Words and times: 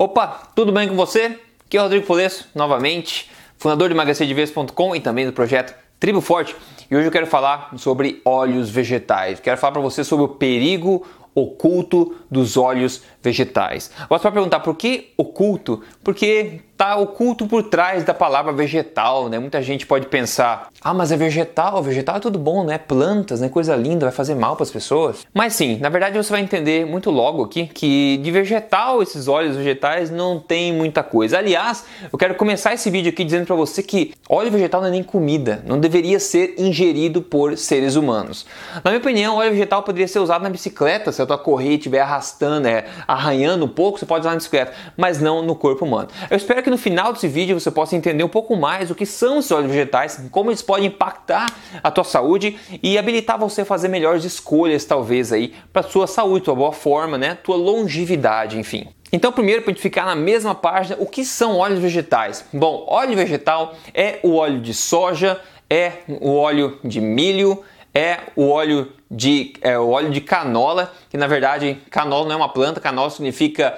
Opa, 0.00 0.42
tudo 0.54 0.70
bem 0.70 0.88
com 0.88 0.94
você? 0.94 1.40
Aqui 1.66 1.76
é 1.76 1.80
o 1.80 1.82
Rodrigo 1.82 2.06
Polesso, 2.06 2.48
novamente, 2.54 3.28
fundador 3.56 3.88
de 3.88 3.96
emagrecerdevez.com 3.96 4.94
e 4.94 5.00
também 5.00 5.26
do 5.26 5.32
projeto 5.32 5.74
Tribo 5.98 6.20
Forte. 6.20 6.54
E 6.88 6.94
hoje 6.94 7.08
eu 7.08 7.10
quero 7.10 7.26
falar 7.26 7.74
sobre 7.76 8.22
óleos 8.24 8.70
vegetais. 8.70 9.40
Quero 9.40 9.58
falar 9.58 9.72
para 9.72 9.82
você 9.82 10.04
sobre 10.04 10.24
o 10.24 10.28
perigo 10.28 11.04
oculto 11.42 12.16
dos 12.30 12.56
óleos 12.56 13.02
vegetais. 13.22 13.90
Você 14.08 14.22
vai 14.22 14.32
perguntar 14.32 14.60
por 14.60 14.74
que 14.76 15.12
oculto? 15.16 15.82
Porque 16.02 16.60
está 16.78 16.96
oculto 16.96 17.44
por 17.48 17.64
trás 17.64 18.04
da 18.04 18.14
palavra 18.14 18.52
vegetal, 18.52 19.28
né? 19.28 19.36
Muita 19.36 19.60
gente 19.60 19.84
pode 19.84 20.06
pensar, 20.06 20.68
ah, 20.80 20.94
mas 20.94 21.10
é 21.10 21.16
vegetal, 21.16 21.82
vegetal 21.82 22.18
é 22.18 22.20
tudo 22.20 22.38
bom, 22.38 22.62
né? 22.62 22.78
Plantas, 22.78 23.40
né? 23.40 23.48
Coisa 23.48 23.74
linda, 23.74 24.06
vai 24.06 24.14
fazer 24.14 24.36
mal 24.36 24.54
para 24.54 24.62
as 24.62 24.70
pessoas. 24.70 25.26
Mas 25.34 25.54
sim, 25.54 25.78
na 25.78 25.88
verdade 25.88 26.16
você 26.16 26.30
vai 26.30 26.40
entender 26.40 26.86
muito 26.86 27.10
logo 27.10 27.42
aqui 27.42 27.66
que 27.66 28.18
de 28.18 28.30
vegetal 28.30 29.02
esses 29.02 29.26
óleos 29.26 29.56
vegetais 29.56 30.08
não 30.08 30.38
tem 30.38 30.72
muita 30.72 31.02
coisa. 31.02 31.38
Aliás, 31.38 31.84
eu 32.12 32.16
quero 32.16 32.36
começar 32.36 32.72
esse 32.72 32.88
vídeo 32.90 33.10
aqui 33.10 33.24
dizendo 33.24 33.46
para 33.46 33.56
você 33.56 33.82
que 33.82 34.14
óleo 34.28 34.52
vegetal 34.52 34.80
não 34.80 34.88
é 34.88 34.92
nem 34.92 35.02
comida, 35.02 35.60
não 35.66 35.80
deveria 35.80 36.20
ser 36.20 36.54
ingerido 36.56 37.20
por 37.20 37.58
seres 37.58 37.96
humanos. 37.96 38.46
Na 38.84 38.92
minha 38.92 39.00
opinião, 39.00 39.34
óleo 39.34 39.50
vegetal 39.50 39.82
poderia 39.82 40.06
ser 40.06 40.20
usado 40.20 40.42
na 40.42 40.50
bicicleta, 40.50 41.10
se 41.10 41.20
tua 41.28 41.38
corrida 41.38 41.74
estiver 41.74 42.00
arrastando, 42.00 42.66
é, 42.66 42.86
arranhando 43.06 43.64
um 43.64 43.68
pouco, 43.68 43.98
você 43.98 44.06
pode 44.06 44.20
usar 44.20 44.30
na 44.30 44.36
bicicleta, 44.36 44.72
mas 44.96 45.20
não 45.20 45.42
no 45.42 45.54
corpo 45.54 45.84
humano. 45.84 46.08
Eu 46.30 46.36
espero 46.36 46.62
que 46.62 46.70
no 46.70 46.78
final 46.78 47.12
desse 47.12 47.28
vídeo 47.28 47.58
você 47.58 47.70
possa 47.70 47.94
entender 47.94 48.24
um 48.24 48.28
pouco 48.28 48.56
mais 48.56 48.90
o 48.90 48.94
que 48.94 49.06
são 49.06 49.38
os 49.38 49.50
óleos 49.50 49.70
vegetais, 49.70 50.20
como 50.30 50.50
eles 50.50 50.62
podem 50.62 50.86
impactar 50.86 51.46
a 51.82 51.90
tua 51.90 52.04
saúde 52.04 52.58
e 52.82 52.98
habilitar 52.98 53.38
você 53.38 53.60
a 53.60 53.64
fazer 53.64 53.88
melhores 53.88 54.24
escolhas, 54.24 54.84
talvez 54.84 55.32
aí, 55.32 55.54
para 55.72 55.82
sua 55.82 56.06
saúde, 56.06 56.44
tua 56.44 56.54
boa 56.54 56.72
forma, 56.72 57.16
né, 57.16 57.36
tua 57.42 57.56
longevidade, 57.56 58.58
enfim. 58.58 58.88
Então, 59.10 59.32
primeiro, 59.32 59.62
para 59.62 59.70
a 59.70 59.74
gente 59.74 59.82
ficar 59.82 60.04
na 60.04 60.14
mesma 60.14 60.54
página, 60.54 60.96
o 61.00 61.06
que 61.06 61.24
são 61.24 61.56
óleos 61.56 61.78
vegetais? 61.78 62.44
Bom, 62.52 62.84
óleo 62.86 63.16
vegetal 63.16 63.74
é 63.94 64.18
o 64.22 64.34
óleo 64.34 64.60
de 64.60 64.74
soja, 64.74 65.40
é 65.70 65.92
o 66.20 66.34
óleo 66.34 66.78
de 66.84 67.00
milho, 67.00 67.62
é 67.98 68.20
o 68.36 68.48
óleo 68.48 68.92
de, 69.10 69.54
é 69.60 69.76
o 69.76 69.88
óleo 69.88 70.10
de 70.10 70.20
canola, 70.20 70.94
que 71.10 71.16
na 71.16 71.26
verdade 71.26 71.78
canola 71.90 72.26
não 72.26 72.32
é 72.32 72.36
uma 72.36 72.48
planta, 72.48 72.80
canola 72.80 73.10
significa 73.10 73.76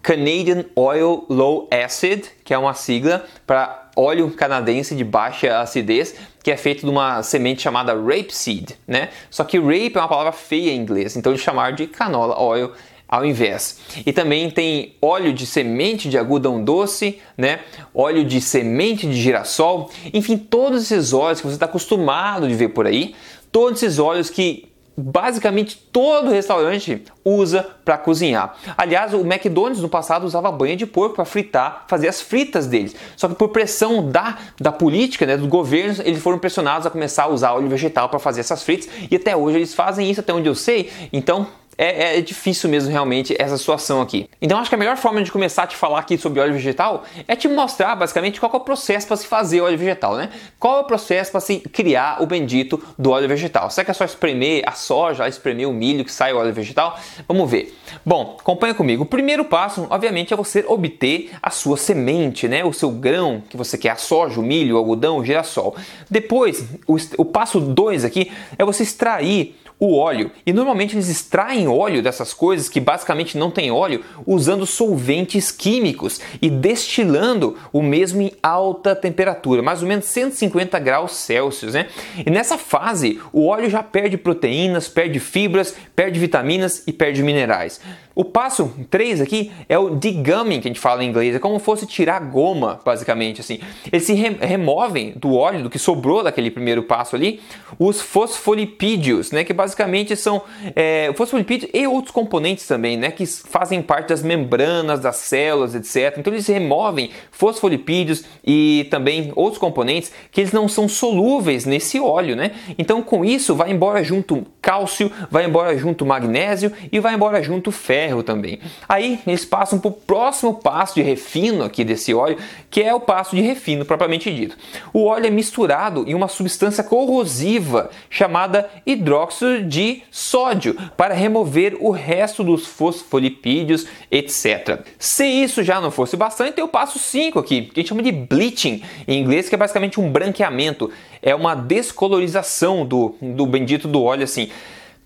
Canadian 0.00 0.64
Oil 0.76 1.26
Low 1.28 1.68
Acid, 1.68 2.24
que 2.44 2.54
é 2.54 2.58
uma 2.58 2.72
sigla 2.72 3.24
para 3.44 3.90
óleo 3.96 4.30
canadense 4.30 4.94
de 4.94 5.02
baixa 5.02 5.60
acidez, 5.60 6.14
que 6.42 6.52
é 6.52 6.56
feito 6.56 6.86
de 6.86 6.90
uma 6.90 7.20
semente 7.24 7.62
chamada 7.62 7.92
rapeseed, 7.92 8.76
né? 8.86 9.08
Só 9.28 9.42
que 9.42 9.58
rape 9.58 9.92
é 9.96 9.98
uma 9.98 10.08
palavra 10.08 10.32
feia 10.32 10.70
em 10.70 10.76
inglês, 10.76 11.16
então 11.16 11.32
eles 11.32 11.42
chamaram 11.42 11.74
de 11.74 11.88
canola 11.88 12.40
oil 12.40 12.72
ao 13.12 13.26
invés. 13.26 13.76
E 14.06 14.10
também 14.10 14.50
tem 14.50 14.94
óleo 15.02 15.34
de 15.34 15.44
semente 15.44 16.08
de 16.08 16.16
algodão 16.16 16.64
doce, 16.64 17.20
né? 17.36 17.60
Óleo 17.94 18.24
de 18.24 18.40
semente 18.40 19.06
de 19.06 19.12
girassol, 19.12 19.90
enfim, 20.14 20.38
todos 20.38 20.84
esses 20.84 21.12
óleos 21.12 21.38
que 21.38 21.46
você 21.46 21.52
está 21.52 21.66
acostumado 21.66 22.48
de 22.48 22.54
ver 22.54 22.68
por 22.68 22.86
aí, 22.86 23.14
todos 23.52 23.82
esses 23.82 23.98
óleos 23.98 24.30
que 24.30 24.72
basicamente 24.96 25.76
todo 25.92 26.30
restaurante 26.30 27.02
usa 27.22 27.66
para 27.84 27.98
cozinhar. 27.98 28.56
Aliás, 28.78 29.12
o 29.12 29.20
McDonald's 29.20 29.82
no 29.82 29.90
passado 29.90 30.24
usava 30.24 30.50
banha 30.50 30.76
de 30.76 30.86
porco 30.86 31.16
para 31.16 31.24
fritar, 31.26 31.84
fazer 31.88 32.08
as 32.08 32.22
fritas 32.22 32.66
deles. 32.66 32.96
Só 33.14 33.28
que 33.28 33.34
por 33.34 33.48
pressão 33.48 34.10
da, 34.10 34.38
da 34.58 34.72
política, 34.72 35.26
né, 35.26 35.36
dos 35.36 35.48
governos, 35.48 35.98
eles 36.00 36.22
foram 36.22 36.38
pressionados 36.38 36.86
a 36.86 36.90
começar 36.90 37.24
a 37.24 37.28
usar 37.28 37.52
óleo 37.52 37.68
vegetal 37.68 38.08
para 38.08 38.18
fazer 38.18 38.40
essas 38.40 38.62
fritas 38.62 38.88
e 39.10 39.16
até 39.16 39.36
hoje 39.36 39.58
eles 39.58 39.74
fazem 39.74 40.10
isso, 40.10 40.20
até 40.20 40.32
onde 40.32 40.48
eu 40.48 40.54
sei. 40.54 40.90
Então, 41.12 41.46
é, 41.76 42.18
é, 42.18 42.20
difícil 42.20 42.68
mesmo 42.68 42.90
realmente 42.90 43.34
essa 43.38 43.56
situação 43.56 44.00
aqui. 44.00 44.28
Então 44.40 44.58
acho 44.58 44.68
que 44.68 44.74
a 44.74 44.78
melhor 44.78 44.96
forma 44.96 45.22
de 45.22 45.32
começar 45.32 45.64
a 45.64 45.66
te 45.66 45.76
falar 45.76 46.00
aqui 46.00 46.18
sobre 46.18 46.40
óleo 46.40 46.52
vegetal 46.52 47.04
é 47.26 47.34
te 47.34 47.48
mostrar 47.48 47.94
basicamente 47.94 48.38
qual 48.40 48.52
é 48.52 48.56
o 48.56 48.60
processo 48.60 49.06
para 49.06 49.16
se 49.16 49.26
fazer 49.26 49.60
óleo 49.60 49.78
vegetal, 49.78 50.16
né? 50.16 50.30
Qual 50.58 50.78
é 50.78 50.80
o 50.80 50.84
processo 50.84 51.30
para 51.30 51.40
se 51.40 51.60
criar 51.60 52.22
o 52.22 52.26
bendito 52.26 52.82
do 52.98 53.10
óleo 53.10 53.28
vegetal? 53.28 53.70
Será 53.70 53.84
que 53.84 53.90
é 53.90 53.94
só 53.94 54.04
espremer 54.04 54.62
a 54.66 54.72
soja, 54.72 55.28
espremer 55.28 55.68
o 55.68 55.72
milho 55.72 56.04
que 56.04 56.12
sai 56.12 56.32
o 56.32 56.38
óleo 56.38 56.52
vegetal? 56.52 56.98
Vamos 57.26 57.50
ver. 57.50 57.76
Bom, 58.04 58.36
acompanha 58.38 58.74
comigo. 58.74 59.02
O 59.02 59.06
primeiro 59.06 59.44
passo, 59.44 59.86
obviamente, 59.90 60.32
é 60.32 60.36
você 60.36 60.64
obter 60.66 61.30
a 61.42 61.50
sua 61.50 61.76
semente, 61.76 62.48
né? 62.48 62.64
O 62.64 62.72
seu 62.72 62.90
grão 62.90 63.42
que 63.48 63.56
você 63.56 63.78
quer, 63.78 63.90
a 63.90 63.96
soja, 63.96 64.40
o 64.40 64.42
milho, 64.42 64.76
o 64.76 64.78
algodão, 64.78 65.18
o 65.18 65.24
girassol. 65.24 65.76
Depois, 66.10 66.64
o, 66.86 66.96
o 67.18 67.24
passo 67.24 67.60
2 67.60 68.04
aqui 68.04 68.30
é 68.58 68.64
você 68.64 68.82
extrair 68.82 69.56
o 69.82 69.96
óleo. 69.96 70.30
E 70.46 70.52
normalmente 70.52 70.94
eles 70.94 71.08
extraem 71.08 71.66
óleo 71.66 72.00
dessas 72.00 72.32
coisas 72.32 72.68
que 72.68 72.78
basicamente 72.78 73.36
não 73.36 73.50
tem 73.50 73.72
óleo 73.72 74.04
usando 74.24 74.64
solventes 74.64 75.50
químicos 75.50 76.20
e 76.40 76.48
destilando 76.48 77.58
o 77.72 77.82
mesmo 77.82 78.22
em 78.22 78.30
alta 78.40 78.94
temperatura, 78.94 79.60
mais 79.60 79.82
ou 79.82 79.88
menos 79.88 80.04
150 80.04 80.78
graus 80.78 81.16
Celsius, 81.16 81.74
né? 81.74 81.88
E 82.24 82.30
nessa 82.30 82.56
fase, 82.56 83.20
o 83.32 83.48
óleo 83.48 83.68
já 83.68 83.82
perde 83.82 84.16
proteínas, 84.16 84.86
perde 84.86 85.18
fibras, 85.18 85.74
perde 85.96 86.20
vitaminas 86.20 86.84
e 86.86 86.92
perde 86.92 87.20
minerais. 87.20 87.80
O 88.14 88.24
passo 88.24 88.72
3 88.90 89.20
aqui 89.20 89.50
é 89.68 89.78
o 89.78 89.90
degumming, 89.90 90.60
que 90.60 90.68
a 90.68 90.70
gente 90.70 90.80
fala 90.80 91.02
em 91.02 91.08
inglês, 91.08 91.34
é 91.34 91.38
como 91.38 91.58
se 91.58 91.64
fosse 91.64 91.86
tirar 91.86 92.20
goma, 92.20 92.80
basicamente 92.84 93.40
assim. 93.40 93.58
Eles 93.90 94.04
se 94.04 94.12
re 94.12 94.36
removem 94.40 95.12
do 95.16 95.34
óleo, 95.34 95.62
do 95.62 95.70
que 95.70 95.78
sobrou 95.78 96.22
daquele 96.22 96.50
primeiro 96.50 96.82
passo 96.82 97.16
ali, 97.16 97.40
os 97.78 98.00
fosfolipídios, 98.00 99.32
né, 99.32 99.44
que 99.44 99.52
basicamente 99.52 100.14
são 100.16 100.42
é, 100.76 101.12
fosfolipídios 101.14 101.70
e 101.72 101.86
outros 101.86 102.12
componentes 102.12 102.66
também, 102.66 102.96
né, 102.96 103.10
que 103.10 103.24
fazem 103.26 103.80
parte 103.80 104.08
das 104.08 104.22
membranas 104.22 105.00
das 105.00 105.16
células, 105.16 105.74
etc. 105.74 106.18
Então 106.18 106.32
eles 106.32 106.46
removem 106.46 107.10
fosfolipídios 107.30 108.24
e 108.44 108.86
também 108.90 109.32
outros 109.34 109.58
componentes 109.58 110.12
que 110.30 110.40
eles 110.40 110.52
não 110.52 110.68
são 110.68 110.88
solúveis 110.88 111.64
nesse 111.64 111.98
óleo, 111.98 112.36
né? 112.36 112.52
Então 112.78 113.02
com 113.02 113.24
isso 113.24 113.54
vai 113.54 113.70
embora 113.70 114.02
junto 114.02 114.46
cálcio, 114.62 115.10
vai 115.28 115.44
embora 115.44 115.76
junto 115.76 116.06
magnésio 116.06 116.72
e 116.90 117.00
vai 117.00 117.14
embora 117.14 117.42
junto 117.42 117.72
ferro 117.72 118.22
também. 118.22 118.60
Aí 118.88 119.18
eles 119.26 119.44
passam 119.44 119.80
para 119.80 119.88
o 119.88 119.92
próximo 119.92 120.54
passo 120.54 120.94
de 120.94 121.02
refino 121.02 121.64
aqui 121.64 121.84
desse 121.84 122.14
óleo, 122.14 122.38
que 122.70 122.80
é 122.80 122.94
o 122.94 123.00
passo 123.00 123.34
de 123.34 123.42
refino 123.42 123.84
propriamente 123.84 124.32
dito. 124.32 124.56
O 124.92 125.04
óleo 125.06 125.26
é 125.26 125.30
misturado 125.30 126.04
em 126.06 126.14
uma 126.14 126.28
substância 126.28 126.84
corrosiva 126.84 127.90
chamada 128.08 128.70
hidróxido 128.86 129.64
de 129.64 130.02
sódio 130.10 130.76
para 130.96 131.12
remover 131.12 131.76
o 131.80 131.90
resto 131.90 132.44
dos 132.44 132.64
fosfolipídios, 132.64 133.86
etc. 134.10 134.80
Se 134.98 135.26
isso 135.26 135.64
já 135.64 135.80
não 135.80 135.90
fosse 135.90 136.16
bastante, 136.16 136.52
tem 136.52 136.64
o 136.64 136.68
passo 136.68 136.98
5 136.98 137.38
aqui, 137.38 137.62
que 137.62 137.80
a 137.80 137.82
gente 137.82 137.88
chama 137.88 138.02
de 138.02 138.12
bleaching 138.12 138.82
em 139.08 139.20
inglês, 139.20 139.48
que 139.48 139.54
é 139.54 139.58
basicamente 139.58 139.98
um 139.98 140.10
branqueamento, 140.10 140.90
é 141.22 141.34
uma 141.34 141.54
descolorização 141.54 142.84
do, 142.84 143.14
do 143.22 143.46
bendito 143.46 143.86
do 143.86 144.02
óleo 144.02 144.24
assim. 144.24 144.50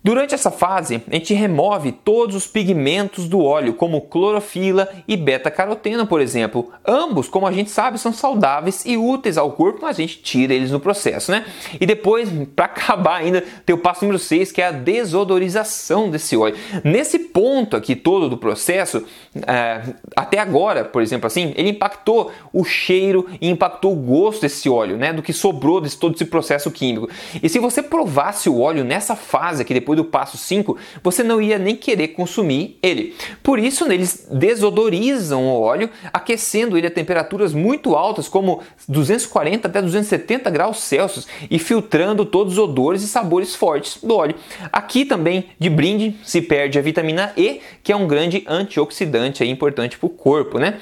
Durante 0.07 0.37
essa 0.37 0.53
fase, 0.53 1.03
a 1.11 1.15
gente 1.17 1.35
remove 1.35 1.91
todos 1.91 2.37
os 2.37 2.47
pigmentos 2.47 3.29
do 3.29 3.41
óleo, 3.43 3.75
como 3.75 4.03
clorofila 4.03 4.89
e 5.09 5.17
beta-caroteno, 5.17 6.07
por 6.07 6.21
exemplo. 6.21 6.71
Ambos, 6.87 7.29
como 7.29 7.45
a 7.45 7.51
gente 7.51 7.73
sabe, 7.73 7.99
são 7.99 8.13
saudáveis 8.13 8.85
e 8.87 8.97
úteis 8.97 9.37
ao 9.37 9.51
corpo, 9.51 9.81
mas 9.83 9.99
a 9.99 10.03
gente 10.03 10.23
tira 10.23 10.55
eles 10.55 10.71
no 10.71 10.79
processo, 10.79 11.33
né? 11.33 11.45
E 11.81 11.85
depois, 11.85 12.31
para 12.55 12.67
acabar 12.67 13.17
ainda, 13.17 13.43
tem 13.65 13.75
o 13.75 13.81
passo 13.81 14.05
número 14.05 14.17
6, 14.17 14.53
que 14.53 14.63
é 14.63 14.69
a 14.69 14.71
desodorização 14.71 16.09
desse 16.09 16.37
óleo. 16.37 16.55
Nesse 16.85 17.19
ponto 17.19 17.77
aqui 17.77 17.97
todo 17.97 18.29
do 18.29 18.39
processo, 18.39 19.05
é, 19.45 19.93
até 20.15 20.39
agora, 20.39 20.85
por 20.85 21.03
exemplo 21.03 21.27
assim, 21.27 21.53
ele 21.57 21.71
impactou 21.71 22.31
o 22.53 22.63
cheiro 22.63 23.27
e 23.41 23.51
impactou 23.51 23.93
o 23.93 23.97
gosto 23.97 24.43
desse 24.43 24.69
óleo, 24.69 24.97
né? 24.97 25.13
Do 25.13 25.21
que 25.21 25.33
sobrou 25.33 25.81
desse 25.81 25.99
todo 25.99 26.15
esse 26.15 26.27
processo 26.27 26.71
químico. 26.71 27.11
E 27.43 27.49
se 27.49 27.59
você 27.59 27.83
provasse 27.83 28.49
o 28.49 28.61
óleo 28.61 28.85
nessa 28.85 29.17
fase 29.17 29.63
aqui, 29.63 29.75
depois 29.75 29.96
do 29.97 30.05
passo 30.05 30.37
5, 30.37 30.77
você 31.03 31.23
não 31.23 31.41
ia 31.41 31.59
nem 31.59 31.75
querer 31.75 32.09
consumir 32.09 32.79
ele. 32.83 33.15
Por 33.43 33.59
isso, 33.59 33.91
eles 33.91 34.29
desodorizam 34.31 35.47
o 35.47 35.61
óleo, 35.61 35.91
aquecendo 36.13 36.77
ele 36.77 36.87
a 36.87 36.91
temperaturas 36.91 37.53
muito 37.53 37.95
altas, 37.95 38.29
como 38.29 38.61
240 38.89 39.67
até 39.67 39.83
270 39.83 40.51
graus 40.51 40.79
Celsius, 40.79 41.27
e 41.51 41.59
filtrando 41.59 42.25
todos 42.25 42.55
os 42.55 42.59
odores 42.59 43.03
e 43.03 43.09
sabores 43.09 43.55
fortes 43.55 43.99
do 44.03 44.15
óleo. 44.15 44.37
Aqui 44.73 45.05
também, 45.05 45.47
de 45.59 45.71
brinde, 45.71 46.17
se 46.23 46.41
perde 46.41 46.79
a 46.79 46.83
vitamina 46.83 47.33
E, 47.37 47.61
que 47.83 47.93
é 47.93 47.97
um 47.97 48.07
grande 48.07 48.45
antioxidante 48.47 49.43
aí, 49.43 49.51
importante 49.51 49.99
para 49.99 50.07
o 50.07 50.11
corpo, 50.11 50.59
né? 50.59 50.79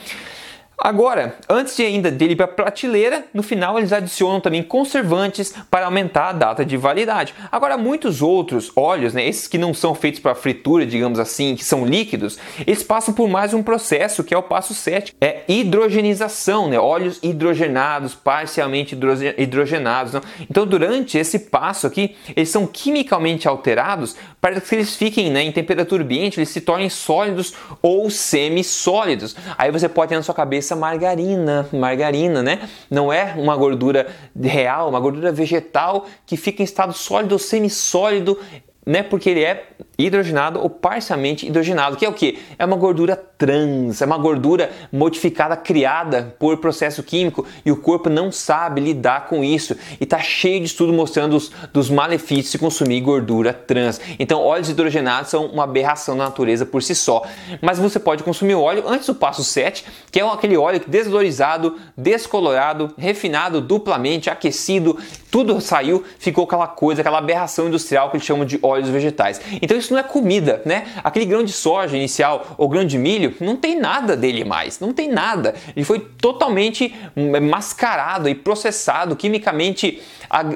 Agora, 0.77 1.37
antes 1.49 1.77
de 1.77 1.83
ainda 1.83 2.11
dele 2.11 2.35
para 2.35 2.47
a 2.47 2.49
prateleira, 2.49 3.25
no 3.33 3.43
final 3.43 3.79
eles 3.79 3.93
adicionam 3.93 4.41
também 4.41 4.63
conservantes 4.63 5.55
para 5.71 5.87
aumentar 5.87 6.31
a 6.31 6.33
data 6.33 6.65
de 6.65 6.77
validade. 6.77 7.33
Agora, 7.51 7.79
muitos 7.79 8.21
outros 8.21 8.73
óleos, 8.75 9.15
né, 9.15 9.27
esses 9.27 9.47
que 9.47 9.57
não 9.57 9.73
são 9.73 9.95
feitos 9.95 10.21
para 10.21 10.35
fritura, 10.35 10.85
digamos 10.85 11.19
assim, 11.19 11.55
que 11.55 11.65
são 11.65 11.87
líquidos, 11.87 12.39
eles 12.67 12.83
passam 12.83 13.15
por 13.15 13.29
mais 13.29 13.55
um 13.55 13.63
processo 13.63 14.25
que 14.25 14.35
é 14.35 14.39
o 14.39 14.43
passo 14.43 14.75
7, 14.75 15.15
é 15.21 15.43
hidrogenização, 15.47 16.69
né, 16.69 16.79
óleos 16.79 17.21
hidrogenados, 17.23 18.15
parcialmente 18.15 18.97
hidrogenados. 19.39 20.21
Então, 20.51 20.67
durante 20.67 21.17
esse 21.17 21.39
passo 21.39 21.87
aqui, 21.87 22.17
eles 22.35 22.49
são 22.49 22.67
quimicamente 22.67 23.47
alterados 23.47 24.17
para 24.41 24.61
que 24.61 24.75
eles 24.75 24.97
fiquem 24.97 25.31
né, 25.31 25.43
em 25.43 25.53
temperatura 25.53 26.03
ambiente, 26.03 26.39
eles 26.39 26.51
se 26.51 26.61
tornem 26.61 26.91
sólidos 26.91 27.55
ou 27.81 28.11
semissólidos. 28.11 29.37
Aí 29.57 29.71
você 29.71 29.89
pode 29.89 30.11
ter 30.11 30.17
na 30.17 30.23
sua 30.23 30.35
cabeça 30.35 30.64
margarina, 30.75 31.69
margarina, 31.73 32.43
né? 32.43 32.69
Não 32.89 33.13
é 33.13 33.35
uma 33.37 33.57
gordura 33.57 34.07
real, 34.41 34.89
uma 34.89 35.01
gordura 35.01 35.33
vegetal 35.33 36.07
que 36.25 36.37
fica 36.37 36.63
em 36.63 36.65
estado 36.65 36.93
sólido 36.93 37.33
ou 37.33 37.39
semissólido 37.39 38.39
né? 38.87 39.03
Porque 39.03 39.31
ele 39.31 39.43
é 39.43 39.69
hidrogenado 39.97 40.61
ou 40.61 40.69
parcialmente 40.69 41.47
hidrogenado, 41.47 41.97
que 41.97 42.05
é 42.05 42.09
o 42.09 42.13
que? 42.13 42.39
É 42.59 42.65
uma 42.65 42.77
gordura 42.77 43.17
trans, 43.17 44.03
é 44.03 44.07
uma 44.07 44.19
gordura 44.19 44.71
modificada, 44.93 45.57
criada 45.57 46.35
por 46.39 46.57
processo 46.59 47.03
químico 47.03 47.47
e 47.65 47.71
o 47.71 47.77
corpo 47.77 48.11
não 48.11 48.33
sabe 48.33 48.81
lidar 48.81 49.27
com 49.27 49.45
isso. 49.45 49.77
E 50.01 50.07
tá 50.07 50.19
cheio 50.19 50.61
de 50.61 50.67
estudo 50.67 50.93
mostrando 50.93 51.37
os, 51.37 51.51
dos 51.73 51.91
malefícios 51.91 52.53
de 52.53 52.59
consumir 52.59 53.01
gordura 53.01 53.53
trans. 53.53 54.01
Então, 54.19 54.41
óleos 54.41 54.69
hidrogenados 54.69 55.31
são 55.31 55.47
uma 55.47 55.65
aberração 55.65 56.17
da 56.17 56.25
natureza 56.25 56.67
por 56.67 56.83
si 56.83 56.95
só. 56.95 57.23
Mas 57.61 57.79
você 57.79 57.99
pode 57.99 58.23
consumir 58.23 58.55
óleo 58.55 58.85
antes 58.87 59.07
do 59.07 59.15
passo 59.15 59.45
7, 59.45 59.85
que 60.11 60.21
é 60.21 60.25
aquele 60.25 60.57
óleo 60.57 60.81
desvalorizado, 60.87 61.77
descolorado, 61.97 62.93
refinado, 62.97 63.61
duplamente 63.61 64.31
aquecido, 64.31 64.99
tudo 65.31 65.61
saiu, 65.61 66.05
ficou 66.19 66.45
aquela 66.45 66.67
coisa, 66.67 67.01
aquela 67.01 67.19
aberração 67.19 67.67
industrial 67.67 68.11
que 68.11 68.17
eles 68.17 68.27
chamam 68.27 68.45
de 68.45 68.59
óleos 68.75 68.91
vegetais. 68.91 69.41
Então 69.63 69.77
isso 69.77 69.93
não 69.93 70.01
é 70.01 70.03
comida, 70.03 70.61
né? 70.65 70.87
Aquele 71.03 71.25
grão 71.25 71.43
de 71.43 71.53
soja 71.53 71.97
inicial 71.97 72.55
ou 72.59 72.69
grão 72.69 72.85
de 72.85 72.99
milho, 72.99 73.35
não 73.41 73.57
tem 73.57 73.79
nada 73.79 74.17
dele 74.17 74.45
mais, 74.45 74.81
não 74.81 74.93
tem 74.93 75.09
nada. 75.09 75.55
Ele 75.75 75.85
foi 75.85 76.01
totalmente 76.01 76.95
mascarado 77.43 78.29
e 78.29 78.35
processado, 78.35 79.17
quimicamente 79.17 80.03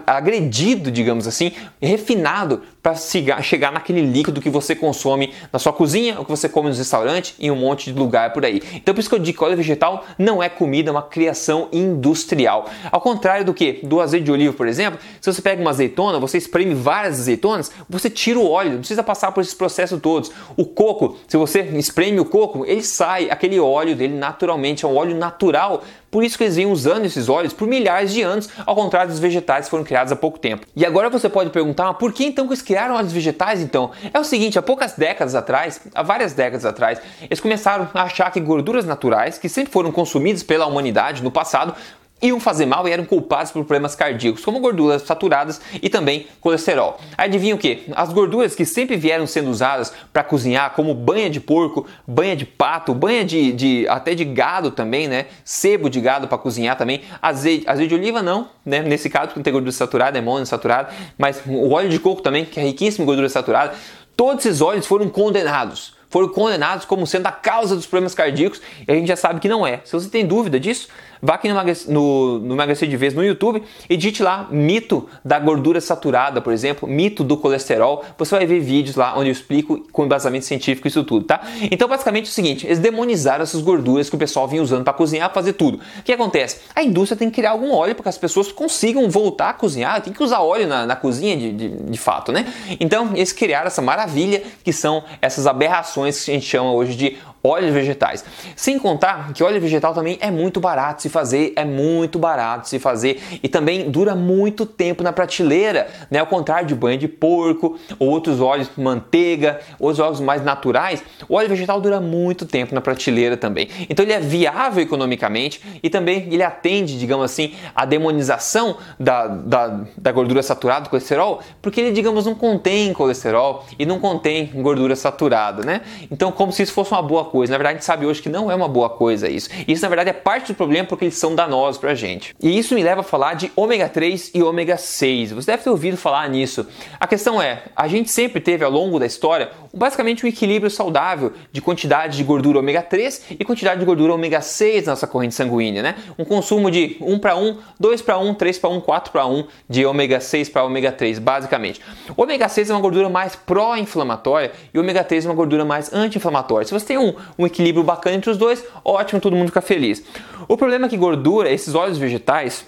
agredido, 0.06 0.90
digamos 0.90 1.26
assim, 1.26 1.52
refinado 1.80 2.62
para 2.82 2.94
chegar 2.94 3.72
naquele 3.72 4.00
líquido 4.00 4.40
que 4.40 4.50
você 4.50 4.74
consome 4.74 5.32
na 5.52 5.58
sua 5.58 5.72
cozinha, 5.72 6.18
ou 6.18 6.24
que 6.24 6.30
você 6.30 6.48
come 6.48 6.68
nos 6.68 6.78
restaurantes 6.78 7.34
e 7.38 7.50
um 7.50 7.56
monte 7.56 7.92
de 7.92 7.98
lugar 7.98 8.32
por 8.32 8.44
aí. 8.44 8.62
Então 8.74 8.94
por 8.94 9.00
isso 9.00 9.08
que 9.08 9.14
eu 9.14 9.18
digo 9.18 9.38
que 9.38 9.44
óleo 9.44 9.56
vegetal 9.56 10.04
não 10.18 10.42
é 10.42 10.48
comida, 10.48 10.90
é 10.90 10.92
uma 10.92 11.02
criação 11.02 11.68
industrial. 11.72 12.68
Ao 12.90 13.00
contrário 13.00 13.44
do 13.44 13.52
que? 13.52 13.80
Do 13.84 14.00
azeite 14.00 14.24
de 14.24 14.32
oliva, 14.32 14.54
por 14.54 14.66
exemplo, 14.66 14.98
se 15.20 15.32
você 15.32 15.42
pega 15.42 15.60
uma 15.60 15.70
azeitona, 15.70 16.18
você 16.18 16.38
espreme 16.38 16.74
várias 16.74 17.20
azeitonas, 17.20 17.70
você 17.88 18.08
tira 18.08 18.38
o 18.38 18.48
óleo, 18.48 18.72
não 18.72 18.78
precisa 18.78 19.02
passar 19.02 19.32
por 19.32 19.40
esses 19.40 19.54
processos 19.54 20.00
todos. 20.00 20.30
O 20.56 20.64
coco, 20.64 21.16
se 21.26 21.36
você 21.36 21.60
espreme 21.60 22.20
o 22.20 22.24
coco, 22.24 22.64
ele 22.64 22.82
sai, 22.82 23.30
aquele 23.30 23.58
óleo 23.58 23.96
dele 23.96 24.14
naturalmente, 24.14 24.84
é 24.84 24.88
um 24.88 24.96
óleo 24.96 25.16
natural 25.16 25.82
por 26.10 26.24
isso 26.24 26.38
que 26.38 26.44
eles 26.44 26.56
vêm 26.56 26.66
usando 26.66 27.04
esses 27.04 27.28
óleos 27.28 27.52
por 27.52 27.68
milhares 27.68 28.12
de 28.12 28.22
anos, 28.22 28.48
ao 28.64 28.74
contrário 28.74 29.10
dos 29.10 29.20
vegetais 29.20 29.66
que 29.66 29.70
foram 29.70 29.84
criados 29.84 30.10
há 30.10 30.16
pouco 30.16 30.38
tempo. 30.38 30.66
E 30.74 30.86
agora 30.86 31.10
você 31.10 31.28
pode 31.28 31.50
perguntar, 31.50 31.92
por 31.94 32.12
que 32.12 32.24
então 32.24 32.48
que 32.48 32.54
criaram 32.68 32.96
óleos 32.96 33.14
vegetais 33.14 33.62
então? 33.62 33.90
É 34.12 34.20
o 34.20 34.24
seguinte, 34.24 34.58
há 34.58 34.62
poucas 34.62 34.92
décadas 34.92 35.34
atrás, 35.34 35.80
há 35.94 36.02
várias 36.02 36.34
décadas 36.34 36.66
atrás, 36.66 37.00
eles 37.22 37.40
começaram 37.40 37.88
a 37.94 38.02
achar 38.02 38.30
que 38.30 38.38
gorduras 38.40 38.84
naturais, 38.84 39.38
que 39.38 39.48
sempre 39.48 39.72
foram 39.72 39.90
consumidas 39.90 40.42
pela 40.42 40.66
humanidade 40.66 41.22
no 41.22 41.30
passado, 41.30 41.74
iam 42.20 42.40
fazer 42.40 42.66
mal 42.66 42.86
e 42.88 42.90
eram 42.90 43.04
culpados 43.04 43.52
por 43.52 43.64
problemas 43.64 43.94
cardíacos, 43.94 44.44
como 44.44 44.60
gorduras 44.60 45.02
saturadas 45.02 45.60
e 45.80 45.88
também 45.88 46.26
colesterol. 46.40 46.98
Adivinha 47.16 47.54
o 47.54 47.58
que? 47.58 47.84
As 47.94 48.12
gorduras 48.12 48.54
que 48.54 48.64
sempre 48.64 48.96
vieram 48.96 49.26
sendo 49.26 49.50
usadas 49.50 49.92
para 50.12 50.22
cozinhar, 50.22 50.72
como 50.74 50.94
banha 50.94 51.30
de 51.30 51.40
porco, 51.40 51.86
banha 52.06 52.34
de 52.34 52.44
pato, 52.44 52.94
banha 52.94 53.24
de, 53.24 53.52
de, 53.52 53.88
até 53.88 54.14
de 54.14 54.24
gado 54.24 54.70
também, 54.70 55.06
né? 55.06 55.26
Sebo 55.44 55.88
de 55.88 56.00
gado 56.00 56.26
para 56.26 56.38
cozinhar 56.38 56.76
também. 56.76 57.02
Azeite, 57.22 57.68
azeite 57.68 57.88
de 57.88 57.94
oliva 57.94 58.22
não, 58.22 58.48
né? 58.64 58.80
Nesse 58.82 59.08
caso, 59.08 59.26
porque 59.26 59.38
não 59.38 59.44
tem 59.44 59.52
gordura 59.52 59.72
saturada, 59.72 60.18
é 60.18 60.20
monoinsaturada, 60.20 60.90
mas 61.16 61.42
o 61.46 61.70
óleo 61.70 61.88
de 61.88 61.98
coco 61.98 62.22
também, 62.22 62.44
que 62.44 62.58
é 62.58 62.62
riquíssimo 62.62 63.04
em 63.04 63.06
gordura 63.06 63.28
saturada. 63.28 63.74
Todos 64.16 64.44
esses 64.44 64.60
óleos 64.60 64.86
foram 64.86 65.08
condenados 65.08 65.97
foram 66.10 66.28
condenados 66.28 66.84
como 66.84 67.06
sendo 67.06 67.26
a 67.26 67.32
causa 67.32 67.76
dos 67.76 67.86
problemas 67.86 68.14
cardíacos 68.14 68.60
e 68.86 68.90
a 68.90 68.94
gente 68.94 69.08
já 69.08 69.16
sabe 69.16 69.40
que 69.40 69.48
não 69.48 69.66
é. 69.66 69.80
Se 69.84 69.92
você 69.92 70.08
tem 70.08 70.26
dúvida 70.26 70.58
disso, 70.58 70.88
Vá 71.20 71.34
aqui 71.34 71.48
no, 71.88 72.38
no, 72.38 72.54
Emagrecer 72.54 72.88
de 72.88 72.96
Vez 72.96 73.12
no 73.12 73.24
YouTube 73.24 73.62
e 73.88 73.96
digite 73.96 74.22
lá 74.22 74.46
mito 74.50 75.08
da 75.24 75.38
gordura 75.38 75.80
saturada, 75.80 76.40
por 76.40 76.52
exemplo, 76.52 76.88
mito 76.88 77.24
do 77.24 77.36
colesterol. 77.36 78.04
Você 78.16 78.36
vai 78.36 78.46
ver 78.46 78.60
vídeos 78.60 78.96
lá 78.96 79.14
onde 79.16 79.28
eu 79.28 79.32
explico 79.32 79.84
com 79.92 80.04
embasamento 80.04 80.44
científico 80.44 80.86
isso 80.86 81.02
tudo, 81.04 81.24
tá? 81.24 81.40
Então, 81.70 81.88
basicamente 81.88 82.26
é 82.26 82.28
o 82.28 82.32
seguinte: 82.32 82.66
eles 82.66 82.78
demonizaram 82.78 83.42
essas 83.42 83.60
gorduras 83.60 84.08
que 84.08 84.16
o 84.16 84.18
pessoal 84.18 84.46
vinha 84.46 84.62
usando 84.62 84.84
para 84.84 84.92
cozinhar, 84.92 85.32
fazer 85.32 85.54
tudo. 85.54 85.80
O 85.98 86.02
que 86.02 86.12
acontece? 86.12 86.60
A 86.74 86.82
indústria 86.82 87.18
tem 87.18 87.28
que 87.30 87.36
criar 87.36 87.50
algum 87.50 87.72
óleo 87.72 87.94
para 87.94 88.04
que 88.04 88.08
as 88.08 88.18
pessoas 88.18 88.52
consigam 88.52 89.08
voltar 89.10 89.50
a 89.50 89.54
cozinhar, 89.54 90.00
tem 90.00 90.12
que 90.12 90.22
usar 90.22 90.40
óleo 90.40 90.66
na, 90.68 90.86
na 90.86 90.96
cozinha 90.96 91.36
de, 91.36 91.52
de, 91.52 91.68
de 91.68 91.98
fato, 91.98 92.30
né? 92.30 92.46
Então, 92.78 93.10
eles 93.14 93.32
criaram 93.32 93.66
essa 93.66 93.82
maravilha 93.82 94.42
que 94.62 94.72
são 94.72 95.02
essas 95.20 95.46
aberrações 95.46 95.97
que 96.24 96.30
a 96.30 96.34
gente 96.34 96.46
chama 96.46 96.72
hoje 96.72 96.94
de 96.94 97.16
óleos 97.42 97.72
vegetais. 97.72 98.24
Sem 98.56 98.78
contar 98.78 99.32
que 99.32 99.42
óleo 99.42 99.60
vegetal 99.60 99.94
também 99.94 100.18
é 100.20 100.30
muito 100.30 100.60
barato 100.60 101.02
se 101.02 101.08
fazer, 101.08 101.52
é 101.56 101.64
muito 101.64 102.18
barato 102.18 102.68
se 102.68 102.78
fazer 102.78 103.22
e 103.42 103.48
também 103.48 103.90
dura 103.90 104.14
muito 104.14 104.66
tempo 104.66 105.02
na 105.02 105.12
prateleira, 105.12 105.88
né? 106.10 106.18
Ao 106.18 106.26
contrário 106.26 106.66
de 106.66 106.74
banho 106.74 106.98
de 106.98 107.08
porco, 107.08 107.78
outros 107.98 108.40
óleos, 108.40 108.70
manteiga, 108.76 109.60
outros 109.78 110.00
óleos 110.00 110.20
mais 110.20 110.42
naturais, 110.42 111.02
o 111.28 111.34
óleo 111.34 111.48
vegetal 111.48 111.80
dura 111.80 112.00
muito 112.00 112.46
tempo 112.46 112.74
na 112.74 112.80
prateleira 112.80 113.36
também. 113.36 113.68
Então 113.88 114.04
ele 114.04 114.12
é 114.12 114.20
viável 114.20 114.82
economicamente 114.82 115.60
e 115.82 115.88
também 115.88 116.28
ele 116.30 116.42
atende, 116.42 116.98
digamos 116.98 117.24
assim, 117.24 117.54
a 117.74 117.84
demonização 117.84 118.76
da, 118.98 119.26
da, 119.26 119.80
da 119.96 120.12
gordura 120.12 120.42
saturada, 120.42 120.82
do 120.82 120.90
colesterol, 120.90 121.40
porque 121.62 121.80
ele, 121.80 121.92
digamos, 121.92 122.26
não 122.26 122.34
contém 122.34 122.92
colesterol 122.92 123.64
e 123.78 123.86
não 123.86 123.98
contém 123.98 124.46
gordura 124.54 124.96
saturada, 124.96 125.64
né? 125.64 125.82
Então, 126.10 126.30
como 126.32 126.52
se 126.52 126.62
isso 126.62 126.72
fosse 126.72 126.92
uma 126.92 127.02
boa 127.02 127.27
coisa. 127.28 127.52
Na 127.52 127.58
verdade, 127.58 127.76
a 127.76 127.78
gente 127.78 127.86
sabe 127.86 128.06
hoje 128.06 128.20
que 128.20 128.28
não 128.28 128.50
é 128.50 128.54
uma 128.54 128.68
boa 128.68 128.90
coisa 128.90 129.28
isso. 129.28 129.48
Isso, 129.66 129.82
na 129.82 129.88
verdade, 129.88 130.10
é 130.10 130.12
parte 130.12 130.52
do 130.52 130.56
problema 130.56 130.86
porque 130.86 131.04
eles 131.04 131.16
são 131.16 131.34
danosos 131.34 131.80
pra 131.80 131.94
gente. 131.94 132.34
E 132.42 132.58
isso 132.58 132.74
me 132.74 132.82
leva 132.82 133.00
a 133.00 133.04
falar 133.04 133.34
de 133.34 133.52
ômega 133.54 133.88
3 133.88 134.32
e 134.34 134.42
ômega 134.42 134.76
6. 134.76 135.32
Você 135.32 135.50
deve 135.50 135.62
ter 135.62 135.70
ouvido 135.70 135.96
falar 135.96 136.28
nisso. 136.28 136.66
A 136.98 137.06
questão 137.06 137.40
é, 137.40 137.62
a 137.76 137.86
gente 137.86 138.10
sempre 138.10 138.40
teve 138.40 138.64
ao 138.64 138.70
longo 138.70 138.98
da 138.98 139.06
história 139.06 139.50
basicamente 139.72 140.24
um 140.24 140.28
equilíbrio 140.28 140.70
saudável 140.70 141.32
de 141.52 141.60
quantidade 141.60 142.16
de 142.16 142.24
gordura 142.24 142.58
ômega 142.58 142.82
3 142.82 143.26
e 143.38 143.44
quantidade 143.44 143.80
de 143.80 143.86
gordura 143.86 144.14
ômega 144.14 144.40
6 144.40 144.86
na 144.86 144.92
nossa 144.92 145.06
corrente 145.06 145.34
sanguínea, 145.34 145.82
né? 145.82 145.94
Um 146.18 146.24
consumo 146.24 146.70
de 146.70 146.96
1 147.00 147.18
para 147.18 147.36
1, 147.36 147.58
2 147.78 148.02
para 148.02 148.18
1, 148.18 148.34
3 148.34 148.58
para 148.58 148.70
1, 148.70 148.80
4 148.80 149.12
para 149.12 149.26
1 149.26 149.44
de 149.68 149.86
ômega 149.86 150.20
6 150.20 150.48
para 150.48 150.64
ômega 150.64 150.92
3, 150.92 151.18
basicamente. 151.18 151.80
Ômega 152.16 152.48
6 152.48 152.70
é 152.70 152.74
uma 152.74 152.80
gordura 152.80 153.08
mais 153.08 153.36
pró-inflamatória 153.36 154.52
e 154.72 154.78
ômega 154.78 155.04
3 155.04 155.26
é 155.26 155.28
uma 155.28 155.34
gordura 155.34 155.64
mais 155.64 155.92
anti-inflamatória. 155.92 156.66
Se 156.66 156.72
você 156.72 156.86
tem 156.86 156.98
um, 156.98 157.14
um 157.38 157.46
equilíbrio 157.46 157.84
bacana 157.84 158.16
entre 158.16 158.30
os 158.30 158.36
dois, 158.36 158.64
ótimo, 158.84 159.20
todo 159.20 159.36
mundo 159.36 159.48
fica 159.48 159.60
feliz. 159.60 160.02
O 160.46 160.56
problema 160.56 160.86
é 160.86 160.88
que 160.88 160.96
gordura, 160.96 161.50
esses 161.50 161.74
óleos 161.74 161.98
vegetais, 161.98 162.64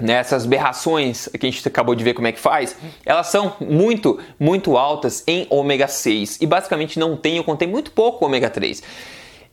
nessas 0.00 0.46
berrações 0.46 1.28
que 1.28 1.46
a 1.46 1.50
gente 1.50 1.66
acabou 1.66 1.94
de 1.94 2.02
ver 2.02 2.14
como 2.14 2.26
é 2.26 2.32
que 2.32 2.40
faz, 2.40 2.76
elas 3.04 3.28
são 3.28 3.54
muito, 3.60 4.18
muito 4.38 4.76
altas 4.76 5.22
em 5.26 5.46
ômega 5.50 5.86
6 5.86 6.40
e 6.40 6.46
basicamente 6.46 6.98
não 6.98 7.16
tem 7.16 7.38
ou 7.38 7.44
contém 7.44 7.68
muito 7.68 7.90
pouco 7.92 8.24
ômega 8.24 8.50
3. 8.50 8.82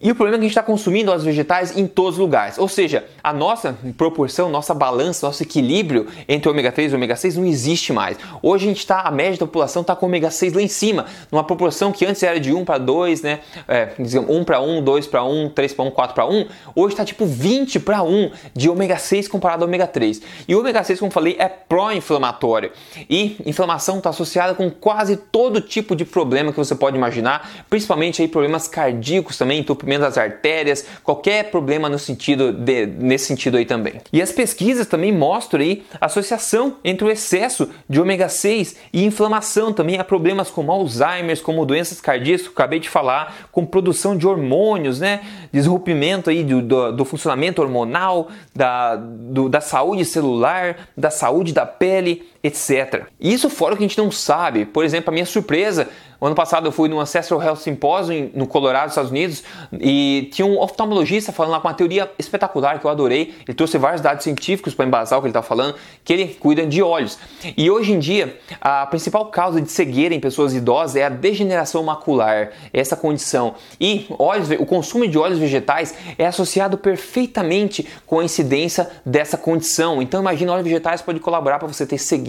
E 0.02 0.10
o 0.10 0.16
problema 0.16 0.38
é 0.38 0.40
que 0.40 0.46
a 0.46 0.48
gente 0.48 0.52
está 0.52 0.64
consumindo 0.64 1.12
óleos 1.12 1.26
vegetais 1.26 1.76
em 1.76 1.86
todos 1.86 2.14
os 2.14 2.20
lugares. 2.20 2.58
Ou 2.58 2.70
seja, 2.70 3.04
a 3.22 3.34
nossa 3.34 3.78
proporção, 3.98 4.50
nossa 4.50 4.74
balança, 4.74 5.28
nosso 5.28 5.44
equilíbrio 5.44 6.08
entre 6.26 6.50
ômega 6.50 6.72
3 6.72 6.94
e 6.94 6.96
ômega 6.96 7.18
6 7.18 7.36
não 7.36 7.46
existe 7.46 7.92
mais. 7.92 8.18
Hoje 8.42 8.64
a 8.64 8.70
gente 8.70 8.78
está, 8.78 9.02
a 9.02 9.12
média 9.12 9.38
da 9.38 9.46
população 9.46 9.82
está 9.82 9.98
com 9.98 10.06
ômega 10.06 10.32
6 10.32 10.54
lá 10.54 10.62
em 10.62 10.70
cima, 10.70 11.06
numa 11.30 11.44
proporção 11.44 11.92
que 11.92 12.06
antes 12.06 12.24
era 12.24 12.40
de 12.40 12.54
1 12.54 12.64
para 12.64 12.78
2, 12.78 13.24
né? 13.24 13.40
É, 13.68 13.90
1 14.00 14.44
para 14.46 14.62
1, 14.62 14.82
2 14.82 15.08
para 15.08 15.26
1, 15.26 15.50
3 15.50 15.74
para 15.74 15.84
1, 15.84 15.92
4 15.92 16.16
para 16.16 16.26
1. 16.26 16.46
Hoje 16.74 16.94
está 16.94 17.04
tipo 17.04 17.26
20 17.26 17.82
para 17.82 18.02
1 18.02 18.32
de 18.56 18.70
ômega 18.70 18.98
6 18.98 19.28
comparado 19.28 19.66
ao 19.66 19.68
ômega 19.68 19.86
3. 19.86 20.22
E 20.48 20.56
o 20.56 20.60
ômega 20.62 20.82
6, 20.82 20.98
como 20.98 21.12
falei, 21.12 21.36
é 21.38 21.50
pró-inflamatório. 21.50 22.72
E 23.10 23.36
inflamação 23.46 23.98
está 23.98 24.12
associada 24.12 24.56
com 24.56 24.72
quase 24.72 25.18
todo 25.18 25.60
tipo 25.60 25.94
de 25.94 26.06
problema 26.06 26.54
que 26.54 26.58
você 26.58 26.74
pode 26.74 26.96
imaginar, 26.96 27.66
principalmente 27.70 28.22
aí 28.22 28.30
problemas 28.30 28.66
cardíacos 28.66 29.38
também, 29.38 29.60
entupimento 29.60 29.89
rompimento 29.90 30.02
das 30.02 30.18
artérias, 30.18 30.86
qualquer 31.04 31.50
problema 31.50 31.90
no 31.90 31.98
sentido 31.98 32.54
de, 32.54 32.86
nesse 32.86 33.26
sentido 33.26 33.58
aí 33.58 33.66
também. 33.66 34.02
E 34.14 34.22
as 34.22 34.32
pesquisas 34.32 34.86
também 34.86 35.12
mostram 35.12 35.62
aí 35.62 35.84
associação 36.00 36.78
entre 36.84 37.06
o 37.06 37.10
excesso 37.10 37.70
de 37.90 38.00
ômega 38.00 38.30
6 38.30 38.76
e 38.94 39.04
inflamação 39.04 39.74
também 39.74 39.98
a 39.98 40.04
problemas 40.04 40.50
como 40.50 40.72
Alzheimer, 40.72 41.42
como 41.42 41.66
doenças 41.66 42.00
cardíacas, 42.00 42.44
que 42.44 42.48
eu 42.50 42.54
acabei 42.54 42.80
de 42.80 42.90
falar, 42.90 43.50
com 43.52 43.66
produção 43.66 44.16
de 44.16 44.28
hormônios, 44.28 45.00
né? 45.00 45.22
Desrompimento 45.52 46.30
aí 46.30 46.44
do, 46.44 46.62
do, 46.62 46.92
do 46.92 47.06
funcionamento 47.06 47.62
hormonal, 47.62 48.30
da, 48.56 48.96
do, 48.96 49.50
da 49.50 49.62
saúde 49.62 50.06
celular, 50.06 50.90
da 50.96 51.10
saúde 51.10 51.54
da 51.54 51.66
pele, 51.66 52.28
etc. 52.44 53.06
Isso 53.20 53.50
fora 53.50 53.74
o 53.74 53.78
que 53.78 53.84
a 53.84 53.88
gente 53.88 53.98
não 53.98 54.12
sabe. 54.12 54.66
Por 54.66 54.84
exemplo, 54.84 55.10
a 55.10 55.14
minha 55.14 55.26
surpresa 55.26 55.90
ano 56.28 56.36
passado 56.36 56.68
eu 56.68 56.72
fui 56.72 56.90
no 56.90 57.00
Ancestral 57.00 57.42
Health 57.42 57.58
Symposium 57.58 58.30
no 58.34 58.46
Colorado, 58.46 58.90
Estados 58.90 59.10
Unidos, 59.10 59.44
e 59.72 60.30
tinha 60.34 60.46
um 60.46 60.60
oftalmologista 60.60 61.32
falando 61.32 61.54
lá 61.54 61.62
com 61.62 61.68
uma 61.68 61.74
teoria 61.74 62.12
espetacular 62.20 62.80
que 62.80 62.86
eu 62.86 62.92
adorei. 62.92 63.36
Ele 63.48 63.54
trouxe 63.56 63.78
vários 63.78 64.02
dados 64.02 64.24
científicos 64.24 64.74
para 64.74 64.86
embasar 64.86 65.18
o 65.18 65.22
que 65.22 65.28
ele 65.28 65.32
estava 65.32 65.46
falando, 65.46 65.76
que 66.04 66.12
ele 66.12 66.28
cuida 66.28 66.66
de 66.66 66.84
olhos. 66.84 67.18
E 67.56 67.72
hoje 67.72 67.94
em 67.94 68.00
dia, 68.00 68.38
a 68.60 68.86
principal 68.86 69.28
causa 69.28 69.62
de 69.62 69.72
cegueira 69.72 70.14
em 70.14 70.20
pessoas 70.20 70.54
idosas 70.54 70.98
é 70.98 71.06
a 71.06 71.10
degeneração 71.10 71.84
macular, 71.84 72.52
essa 72.74 72.98
condição. 72.98 73.56
E 73.80 74.06
óleos, 74.20 74.50
o 74.60 74.66
consumo 74.66 75.08
de 75.08 75.18
óleos 75.18 75.40
vegetais 75.40 75.96
é 76.18 76.26
associado 76.26 76.78
perfeitamente 76.78 77.88
com 78.06 78.20
a 78.20 78.24
incidência 78.26 78.90
dessa 79.06 79.38
condição. 79.38 80.02
Então 80.02 80.20
imagina, 80.20 80.52
óleos 80.52 80.66
vegetais 80.66 81.02
pode 81.02 81.22
colaborar 81.22 81.60
para 81.60 81.68
você 81.68 81.86
ter 81.86 81.98
cegueira 81.98 82.29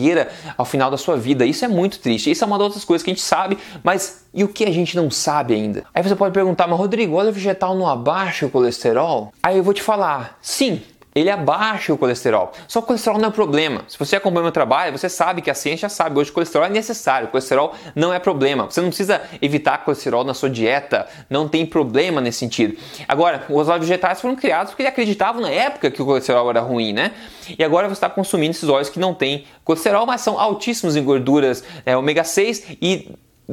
ao 0.57 0.65
final 0.65 0.91
da 0.91 0.97
sua 0.97 1.17
vida. 1.17 1.45
Isso 1.45 1.65
é 1.65 1.69
muito 1.69 1.99
triste. 1.99 2.31
Isso 2.31 2.45
é 2.45 2.47
uma 2.47 2.59
das 2.59 2.67
outras 2.67 2.85
coisas 2.85 3.05
que 3.05 3.11
a 3.11 3.15
gente 3.15 3.23
sabe, 3.23 3.59
mas 3.83 4.25
e 4.33 4.45
o 4.45 4.49
que 4.49 4.65
a 4.65 4.71
gente 4.71 4.97
não 4.97 5.11
sabe 5.11 5.55
ainda? 5.55 5.85
Aí 5.95 6.03
você 6.03 6.15
pode 6.15 6.33
perguntar, 6.33 6.67
mas 6.67 6.79
Rodrigo, 6.79 7.17
óleo 7.17 7.33
vegetal 7.33 7.75
não 7.75 7.87
abaixa 7.87 8.47
o 8.47 8.51
colesterol? 8.51 9.33
Aí 9.43 9.57
eu 9.57 9.63
vou 9.63 9.75
te 9.75 9.83
falar, 9.83 10.39
sim, 10.41 10.83
ele 11.15 11.31
abaixa 11.31 11.93
o 11.93 11.99
colesterol. 11.99 12.53
Só 12.69 12.81
que 12.81 12.85
o 12.85 12.87
colesterol 12.89 13.19
não 13.19 13.29
é 13.29 13.33
problema. 13.33 13.83
Se 13.89 13.99
você 13.99 14.17
acompanha 14.17 14.41
o 14.41 14.45
meu 14.45 14.53
trabalho, 14.53 14.97
você 14.97 15.09
sabe 15.09 15.43
que 15.43 15.51
a 15.51 15.55
ciência 15.55 15.89
sabe 15.89 16.19
hoje 16.19 16.27
que 16.27 16.33
o 16.33 16.35
colesterol 16.35 16.67
é 16.67 16.71
necessário. 16.71 17.29
O 17.29 17.31
colesterol 17.31 17.75
não 17.95 18.13
é 18.13 18.19
problema. 18.19 18.65
Você 18.65 18.81
não 18.81 18.89
precisa 18.89 19.21
evitar 19.43 19.79
colesterol 19.85 20.25
na 20.25 20.35
sua 20.35 20.49
dieta. 20.49 21.09
Não 21.29 21.49
tem 21.49 21.67
problema 21.67 22.21
nesse 22.21 22.39
sentido. 22.39 22.77
Agora, 23.09 23.45
os 23.49 23.69
óleos 23.69 23.89
vegetais 23.89 24.21
foram 24.21 24.37
criados 24.37 24.71
porque 24.71 24.83
eles 24.83 24.93
acreditavam 24.93 25.41
na 25.41 25.51
época 25.51 25.91
que 25.91 26.01
o 26.01 26.07
colesterol 26.07 26.49
era 26.51 26.61
ruim, 26.61 26.93
né? 26.93 27.13
E 27.59 27.65
agora 27.65 27.89
você 27.89 27.95
está 27.95 28.09
consumindo 28.09 28.53
esses 28.53 28.69
óleos 28.69 28.89
que 28.89 29.01
não 29.01 29.13
têm 29.13 29.45
colesterol, 29.65 30.07
mas 30.07 30.21
são 30.21 30.39
altíssimos 30.39 30.97
em 30.97 31.03
gorduras 31.03 31.65
é, 31.85 31.97
ômega 31.97 32.23
6 32.23 32.77
e 32.81 33.11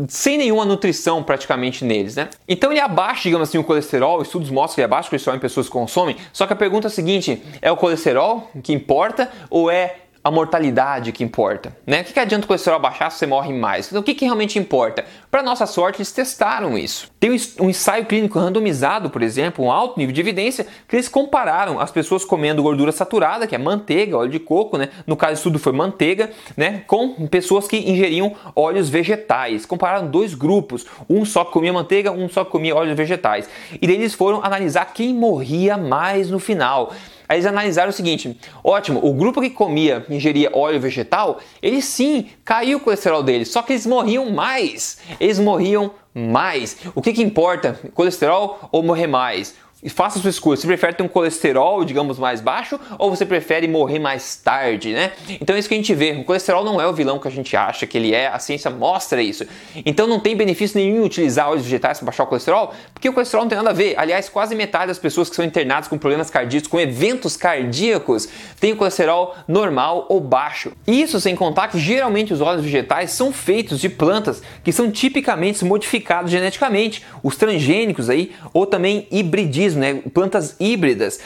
sem 0.07 0.37
nenhuma 0.37 0.65
nutrição 0.65 1.23
praticamente 1.23 1.83
neles, 1.83 2.15
né? 2.15 2.29
Então 2.47 2.71
ele 2.71 2.79
abaixa, 2.79 3.23
digamos 3.23 3.49
assim, 3.49 3.57
o 3.57 3.63
colesterol, 3.63 4.21
estudos 4.21 4.49
mostram 4.49 4.75
que 4.75 4.81
ele 4.81 4.85
abaixa 4.85 5.07
o 5.07 5.09
colesterol 5.09 5.37
em 5.37 5.39
pessoas 5.39 5.67
que 5.67 5.71
consomem, 5.71 6.17
só 6.31 6.45
que 6.45 6.53
a 6.53 6.55
pergunta 6.55 6.87
é 6.87 6.89
a 6.89 6.91
seguinte, 6.91 7.41
é 7.61 7.71
o 7.71 7.77
colesterol 7.77 8.49
que 8.61 8.73
importa 8.73 9.31
ou 9.49 9.71
é 9.71 9.95
a 10.27 10.31
mortalidade 10.31 11.13
que 11.13 11.23
importa. 11.23 11.73
Né? 11.85 12.01
O 12.01 12.03
que, 12.03 12.11
que 12.11 12.19
adianta 12.19 12.43
o 12.43 12.47
colesterol 12.47 12.81
baixar 12.81 13.09
se 13.09 13.19
você 13.19 13.25
morre 13.25 13.53
mais? 13.53 13.87
Então, 13.87 14.01
o 14.01 14.03
que, 14.03 14.13
que 14.13 14.25
realmente 14.25 14.59
importa? 14.59 15.05
Para 15.31 15.41
nossa 15.41 15.65
sorte, 15.65 15.99
eles 15.99 16.11
testaram 16.11 16.77
isso. 16.77 17.09
Tem 17.17 17.31
um 17.61 17.69
ensaio 17.69 18.05
clínico 18.05 18.37
randomizado, 18.37 19.09
por 19.09 19.23
exemplo, 19.23 19.63
um 19.63 19.71
alto 19.71 19.97
nível 19.97 20.13
de 20.13 20.19
evidência, 20.19 20.67
que 20.85 20.97
eles 20.97 21.07
compararam 21.07 21.79
as 21.79 21.91
pessoas 21.91 22.25
comendo 22.25 22.61
gordura 22.61 22.91
saturada, 22.91 23.47
que 23.47 23.55
é 23.55 23.57
manteiga, 23.57 24.17
óleo 24.17 24.29
de 24.29 24.39
coco, 24.39 24.77
né? 24.77 24.89
no 25.07 25.15
caso, 25.15 25.31
o 25.31 25.35
estudo 25.35 25.59
foi 25.59 25.71
manteiga, 25.71 26.29
né? 26.57 26.83
com 26.87 27.25
pessoas 27.27 27.65
que 27.65 27.77
ingeriam 27.77 28.35
óleos 28.53 28.89
vegetais. 28.89 29.65
Compararam 29.65 30.07
dois 30.07 30.33
grupos, 30.33 30.85
um 31.09 31.23
só 31.23 31.45
que 31.45 31.53
comia 31.53 31.71
manteiga, 31.71 32.11
um 32.11 32.27
só 32.27 32.43
que 32.43 32.51
comia 32.51 32.75
óleos 32.75 32.97
vegetais. 32.97 33.49
E 33.81 33.87
daí 33.87 33.95
eles 33.95 34.13
foram 34.13 34.43
analisar 34.43 34.91
quem 34.93 35.13
morria 35.13 35.77
mais 35.77 36.29
no 36.29 36.37
final. 36.37 36.91
Aí 37.27 37.37
eles 37.37 37.45
analisaram 37.45 37.89
o 37.89 37.93
seguinte: 37.93 38.39
ótimo, 38.63 38.99
o 39.03 39.13
grupo 39.13 39.41
que 39.41 39.49
comia, 39.49 40.05
ingeria 40.09 40.49
óleo 40.53 40.79
vegetal, 40.79 41.39
ele 41.61 41.81
sim 41.81 42.27
caiu 42.45 42.77
o 42.77 42.81
colesterol 42.81 43.23
deles, 43.23 43.49
só 43.49 43.61
que 43.61 43.73
eles 43.73 43.85
morriam 43.85 44.29
mais. 44.31 44.99
Eles 45.19 45.39
morriam 45.39 45.91
mais. 46.13 46.77
O 46.95 47.01
que, 47.01 47.13
que 47.13 47.21
importa? 47.21 47.79
Colesterol 47.93 48.59
ou 48.71 48.81
morrer 48.81 49.07
mais? 49.07 49.55
Faça 49.89 50.19
sua 50.19 50.29
escolha. 50.29 50.57
Você 50.57 50.65
prefere 50.65 50.93
ter 50.93 51.03
um 51.03 51.07
colesterol, 51.07 51.85
digamos, 51.85 52.17
mais 52.17 52.41
baixo 52.41 52.79
ou 52.97 53.09
você 53.09 53.25
prefere 53.25 53.67
morrer 53.67 53.99
mais 53.99 54.35
tarde, 54.35 54.93
né? 54.93 55.11
Então 55.39 55.55
é 55.55 55.59
isso 55.59 55.67
que 55.67 55.75
a 55.75 55.77
gente 55.77 55.93
vê. 55.93 56.11
O 56.13 56.23
colesterol 56.23 56.63
não 56.63 56.81
é 56.81 56.87
o 56.87 56.93
vilão 56.93 57.19
que 57.19 57.27
a 57.27 57.31
gente 57.31 57.55
acha 57.55 57.85
que 57.85 57.97
ele 57.97 58.13
é, 58.13 58.27
a 58.27 58.39
ciência 58.39 58.71
mostra 58.71 59.21
isso. 59.21 59.45
Então 59.85 60.07
não 60.07 60.19
tem 60.19 60.35
benefício 60.35 60.79
nenhum 60.79 61.03
utilizar 61.03 61.47
óleos 61.47 61.63
vegetais 61.63 61.99
para 61.99 62.07
baixar 62.07 62.23
o 62.23 62.27
colesterol, 62.27 62.73
porque 62.93 63.07
o 63.07 63.13
colesterol 63.13 63.43
não 63.43 63.49
tem 63.49 63.57
nada 63.57 63.69
a 63.69 63.73
ver. 63.73 63.93
Aliás, 63.97 64.27
quase 64.27 64.55
metade 64.55 64.87
das 64.87 64.97
pessoas 64.97 65.29
que 65.29 65.35
são 65.35 65.45
internadas 65.45 65.87
com 65.87 65.97
problemas 65.97 66.29
cardíacos, 66.29 66.67
com 66.67 66.79
eventos 66.79 67.37
cardíacos, 67.37 68.27
tem 68.59 68.75
colesterol 68.75 69.35
normal 69.47 70.07
ou 70.09 70.19
baixo. 70.19 70.71
Isso 70.87 71.21
sem 71.21 71.35
contar 71.35 71.67
que 71.67 71.79
geralmente 71.79 72.33
os 72.33 72.41
óleos 72.41 72.63
vegetais 72.63 73.11
são 73.11 73.31
feitos 73.31 73.79
de 73.79 73.89
plantas 73.89 74.41
que 74.63 74.71
são 74.71 74.89
tipicamente 74.89 75.63
modificados 75.63 76.31
geneticamente, 76.31 77.05
os 77.21 77.35
transgênicos 77.35 78.09
aí, 78.09 78.31
ou 78.53 78.65
também 78.65 79.07
hibridismo 79.11 79.67
né? 79.77 80.01
plantas 80.13 80.55
híbridas. 80.59 81.19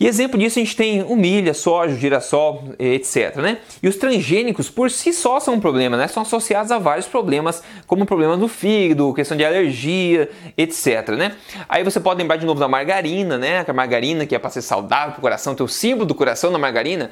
E 0.00 0.06
exemplo 0.06 0.38
disso 0.38 0.60
a 0.60 0.62
gente 0.62 0.76
tem 0.76 1.02
o 1.02 1.54
soja, 1.54 1.96
girassol, 1.96 2.72
etc. 2.78 3.36
Né? 3.36 3.58
E 3.82 3.88
os 3.88 3.96
transgênicos 3.96 4.70
por 4.70 4.92
si 4.92 5.12
só 5.12 5.40
são 5.40 5.54
um 5.54 5.60
problema, 5.60 5.96
né? 5.96 6.06
são 6.06 6.22
associados 6.22 6.70
a 6.70 6.78
vários 6.78 7.06
problemas, 7.06 7.64
como 7.84 8.06
problema 8.06 8.36
do 8.36 8.46
fígado, 8.46 9.12
questão 9.12 9.36
de 9.36 9.44
alergia, 9.44 10.30
etc. 10.56 11.08
Né? 11.16 11.36
Aí 11.68 11.82
você 11.82 11.98
pode 11.98 12.20
lembrar 12.20 12.36
de 12.36 12.46
novo 12.46 12.60
da 12.60 12.68
margarina, 12.68 13.36
né? 13.36 13.64
a 13.66 13.72
margarina 13.72 14.24
que 14.24 14.36
é 14.36 14.38
para 14.38 14.50
ser 14.50 14.62
saudável 14.62 15.12
para 15.12 15.18
o 15.18 15.22
coração, 15.22 15.54
ter 15.56 15.64
o 15.64 15.68
símbolo 15.68 16.06
do 16.06 16.14
coração 16.14 16.52
na 16.52 16.58
margarina. 16.58 17.10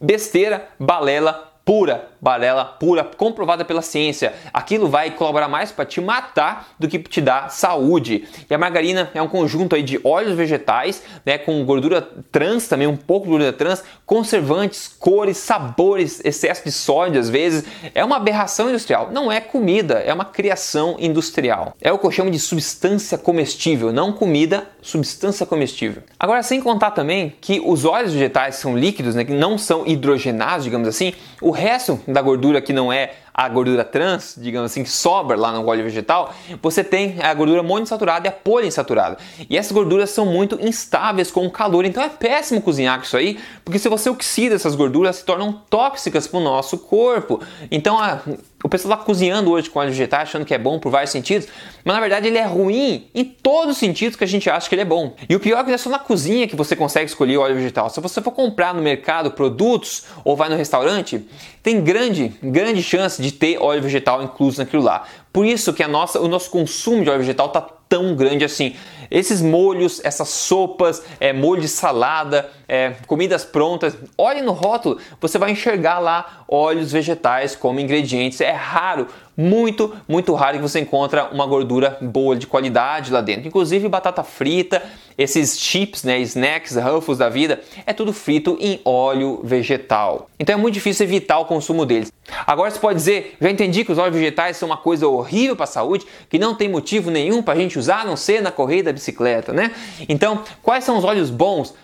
Besteira, 0.00 0.68
balela, 0.78 1.54
pura, 1.64 2.08
balela 2.20 2.64
pura, 2.64 3.04
comprovada 3.04 3.64
pela 3.64 3.82
ciência. 3.82 4.32
Aquilo 4.52 4.88
vai 4.88 5.10
colaborar 5.10 5.48
mais 5.48 5.72
para 5.72 5.84
te 5.84 6.00
matar 6.00 6.68
do 6.78 6.88
que 6.88 6.98
te 6.98 7.20
dar 7.20 7.50
saúde. 7.50 8.28
E 8.48 8.54
a 8.54 8.58
margarina 8.58 9.10
é 9.14 9.22
um 9.22 9.28
conjunto 9.28 9.74
aí 9.74 9.82
de 9.82 10.00
óleos 10.04 10.36
vegetais, 10.36 11.02
né, 11.24 11.38
com 11.38 11.64
gordura 11.64 12.02
trans 12.30 12.68
também, 12.68 12.86
um 12.86 12.96
pouco 12.96 13.26
de 13.26 13.30
gordura 13.32 13.52
trans, 13.52 13.82
conservantes, 14.04 14.88
cores, 14.88 15.38
sabores, 15.38 16.20
excesso 16.24 16.64
de 16.64 16.72
sódio 16.72 17.20
às 17.20 17.28
vezes. 17.28 17.64
É 17.94 18.04
uma 18.04 18.16
aberração 18.16 18.68
industrial. 18.68 19.10
Não 19.12 19.30
é 19.30 19.40
comida, 19.40 19.94
é 19.94 20.12
uma 20.12 20.24
criação 20.24 20.96
industrial. 20.98 21.74
É 21.80 21.92
o 21.92 21.98
que 21.98 22.06
eu 22.06 22.10
chamo 22.10 22.30
de 22.30 22.38
substância 22.38 23.18
comestível, 23.18 23.92
não 23.92 24.12
comida, 24.12 24.68
substância 24.80 25.46
comestível. 25.46 26.02
Agora, 26.18 26.42
sem 26.42 26.60
contar 26.60 26.92
também 26.92 27.34
que 27.40 27.60
os 27.64 27.84
óleos 27.84 28.12
vegetais 28.12 28.56
são 28.56 28.76
líquidos, 28.76 29.14
né, 29.14 29.24
que 29.24 29.32
não 29.32 29.58
são 29.58 29.86
hidrogenados, 29.86 30.64
digamos 30.64 30.88
assim, 30.88 31.12
o 31.40 31.50
resto 31.50 32.00
da 32.12 32.22
gordura 32.22 32.60
que 32.60 32.72
não 32.72 32.92
é 32.92 33.12
a 33.38 33.48
gordura 33.48 33.84
trans, 33.84 34.34
digamos 34.36 34.72
assim, 34.72 34.82
que 34.82 34.90
sobra 34.90 35.36
lá 35.36 35.52
no 35.52 35.64
óleo 35.64 35.84
vegetal, 35.84 36.34
você 36.60 36.82
tem 36.82 37.22
a 37.22 37.32
gordura 37.32 37.62
monoinsaturada 37.62 38.26
e 38.26 38.28
a 38.28 38.32
poliinsaturada. 38.32 39.16
E 39.48 39.56
essas 39.56 39.70
gorduras 39.70 40.10
são 40.10 40.26
muito 40.26 40.58
instáveis 40.60 41.30
com 41.30 41.46
o 41.46 41.50
calor, 41.50 41.84
então 41.84 42.02
é 42.02 42.08
péssimo 42.08 42.60
cozinhar 42.60 42.98
com 42.98 43.04
isso 43.04 43.16
aí, 43.16 43.38
porque 43.64 43.78
se 43.78 43.88
você 43.88 44.10
oxida 44.10 44.56
essas 44.56 44.74
gorduras, 44.74 45.14
se 45.14 45.24
tornam 45.24 45.52
tóxicas 45.70 46.26
para 46.26 46.40
o 46.40 46.42
nosso 46.42 46.78
corpo. 46.78 47.40
Então 47.70 47.96
a, 47.96 48.18
o 48.64 48.68
pessoal 48.68 48.94
está 48.94 49.04
cozinhando 49.04 49.52
hoje 49.52 49.70
com 49.70 49.78
óleo 49.78 49.90
vegetal 49.90 50.22
achando 50.22 50.44
que 50.44 50.52
é 50.52 50.58
bom 50.58 50.80
por 50.80 50.90
vários 50.90 51.12
sentidos, 51.12 51.46
mas 51.84 51.94
na 51.94 52.00
verdade 52.00 52.26
ele 52.26 52.38
é 52.38 52.44
ruim 52.44 53.06
em 53.14 53.24
todos 53.24 53.74
os 53.74 53.78
sentidos 53.78 54.16
que 54.16 54.24
a 54.24 54.26
gente 54.26 54.50
acha 54.50 54.68
que 54.68 54.74
ele 54.74 54.82
é 54.82 54.84
bom. 54.84 55.14
E 55.28 55.36
o 55.36 55.38
pior 55.38 55.60
é 55.60 55.62
que 55.62 55.68
não 55.68 55.74
é 55.76 55.78
só 55.78 55.88
na 55.88 56.00
cozinha 56.00 56.48
que 56.48 56.56
você 56.56 56.74
consegue 56.74 57.06
escolher 57.06 57.36
óleo 57.36 57.54
vegetal. 57.54 57.88
Se 57.88 58.00
você 58.00 58.20
for 58.20 58.32
comprar 58.32 58.74
no 58.74 58.82
mercado 58.82 59.30
produtos 59.30 60.06
ou 60.24 60.34
vai 60.34 60.48
no 60.48 60.56
restaurante, 60.56 61.24
tem 61.62 61.80
grande, 61.80 62.32
grande 62.42 62.82
chance 62.82 63.22
de 63.22 63.27
ter 63.32 63.58
óleo 63.58 63.82
vegetal 63.82 64.22
incluso 64.22 64.58
naquilo 64.58 64.82
lá. 64.82 65.04
Por 65.32 65.46
isso 65.46 65.72
que 65.72 65.82
a 65.82 65.88
nossa, 65.88 66.20
o 66.20 66.28
nosso 66.28 66.50
consumo 66.50 67.02
de 67.02 67.10
óleo 67.10 67.20
vegetal 67.20 67.46
está 67.46 67.60
tão 67.88 68.14
grande 68.14 68.44
assim. 68.44 68.74
Esses 69.10 69.40
molhos, 69.40 70.00
essas 70.04 70.28
sopas, 70.28 71.02
é, 71.18 71.32
molho 71.32 71.62
de 71.62 71.68
salada, 71.68 72.50
é, 72.68 72.90
comidas 73.06 73.44
prontas, 73.44 73.96
olhe 74.16 74.42
no 74.42 74.52
rótulo, 74.52 74.98
você 75.20 75.38
vai 75.38 75.50
enxergar 75.52 75.98
lá 75.98 76.44
óleos 76.46 76.92
vegetais 76.92 77.56
como 77.56 77.80
ingredientes. 77.80 78.40
É 78.40 78.52
raro, 78.52 79.06
muito, 79.40 79.94
muito 80.08 80.34
raro 80.34 80.56
que 80.56 80.62
você 80.62 80.80
encontra 80.80 81.28
uma 81.30 81.46
gordura 81.46 81.96
boa 82.00 82.34
de 82.34 82.44
qualidade 82.44 83.12
lá 83.12 83.20
dentro. 83.20 83.46
Inclusive 83.46 83.88
batata 83.88 84.24
frita, 84.24 84.82
esses 85.16 85.60
chips, 85.60 86.02
né, 86.02 86.18
snacks, 86.18 86.74
Ruffles 86.74 87.18
da 87.18 87.28
vida, 87.28 87.60
é 87.86 87.92
tudo 87.92 88.12
frito 88.12 88.58
em 88.60 88.80
óleo 88.84 89.40
vegetal. 89.44 90.28
Então 90.40 90.56
é 90.56 90.58
muito 90.58 90.74
difícil 90.74 91.06
evitar 91.06 91.38
o 91.38 91.44
consumo 91.44 91.86
deles. 91.86 92.12
Agora 92.44 92.68
você 92.68 92.80
pode 92.80 92.98
dizer, 92.98 93.36
já 93.40 93.48
entendi 93.48 93.84
que 93.84 93.92
os 93.92 93.98
óleos 93.98 94.16
vegetais 94.16 94.56
são 94.56 94.68
uma 94.68 94.76
coisa 94.76 95.06
horrível 95.06 95.54
para 95.54 95.64
a 95.64 95.68
saúde, 95.68 96.04
que 96.28 96.38
não 96.38 96.56
tem 96.56 96.68
motivo 96.68 97.08
nenhum 97.08 97.40
para 97.40 97.54
a 97.54 97.56
gente 97.56 97.78
usar, 97.78 98.00
a 98.00 98.04
não 98.04 98.16
ser 98.16 98.42
na 98.42 98.50
corrida 98.50 98.84
da 98.84 98.92
bicicleta, 98.92 99.52
né? 99.52 99.70
Então, 100.08 100.42
quais 100.64 100.82
são 100.82 100.98
os 100.98 101.04
óleos 101.04 101.30
bons? 101.30 101.74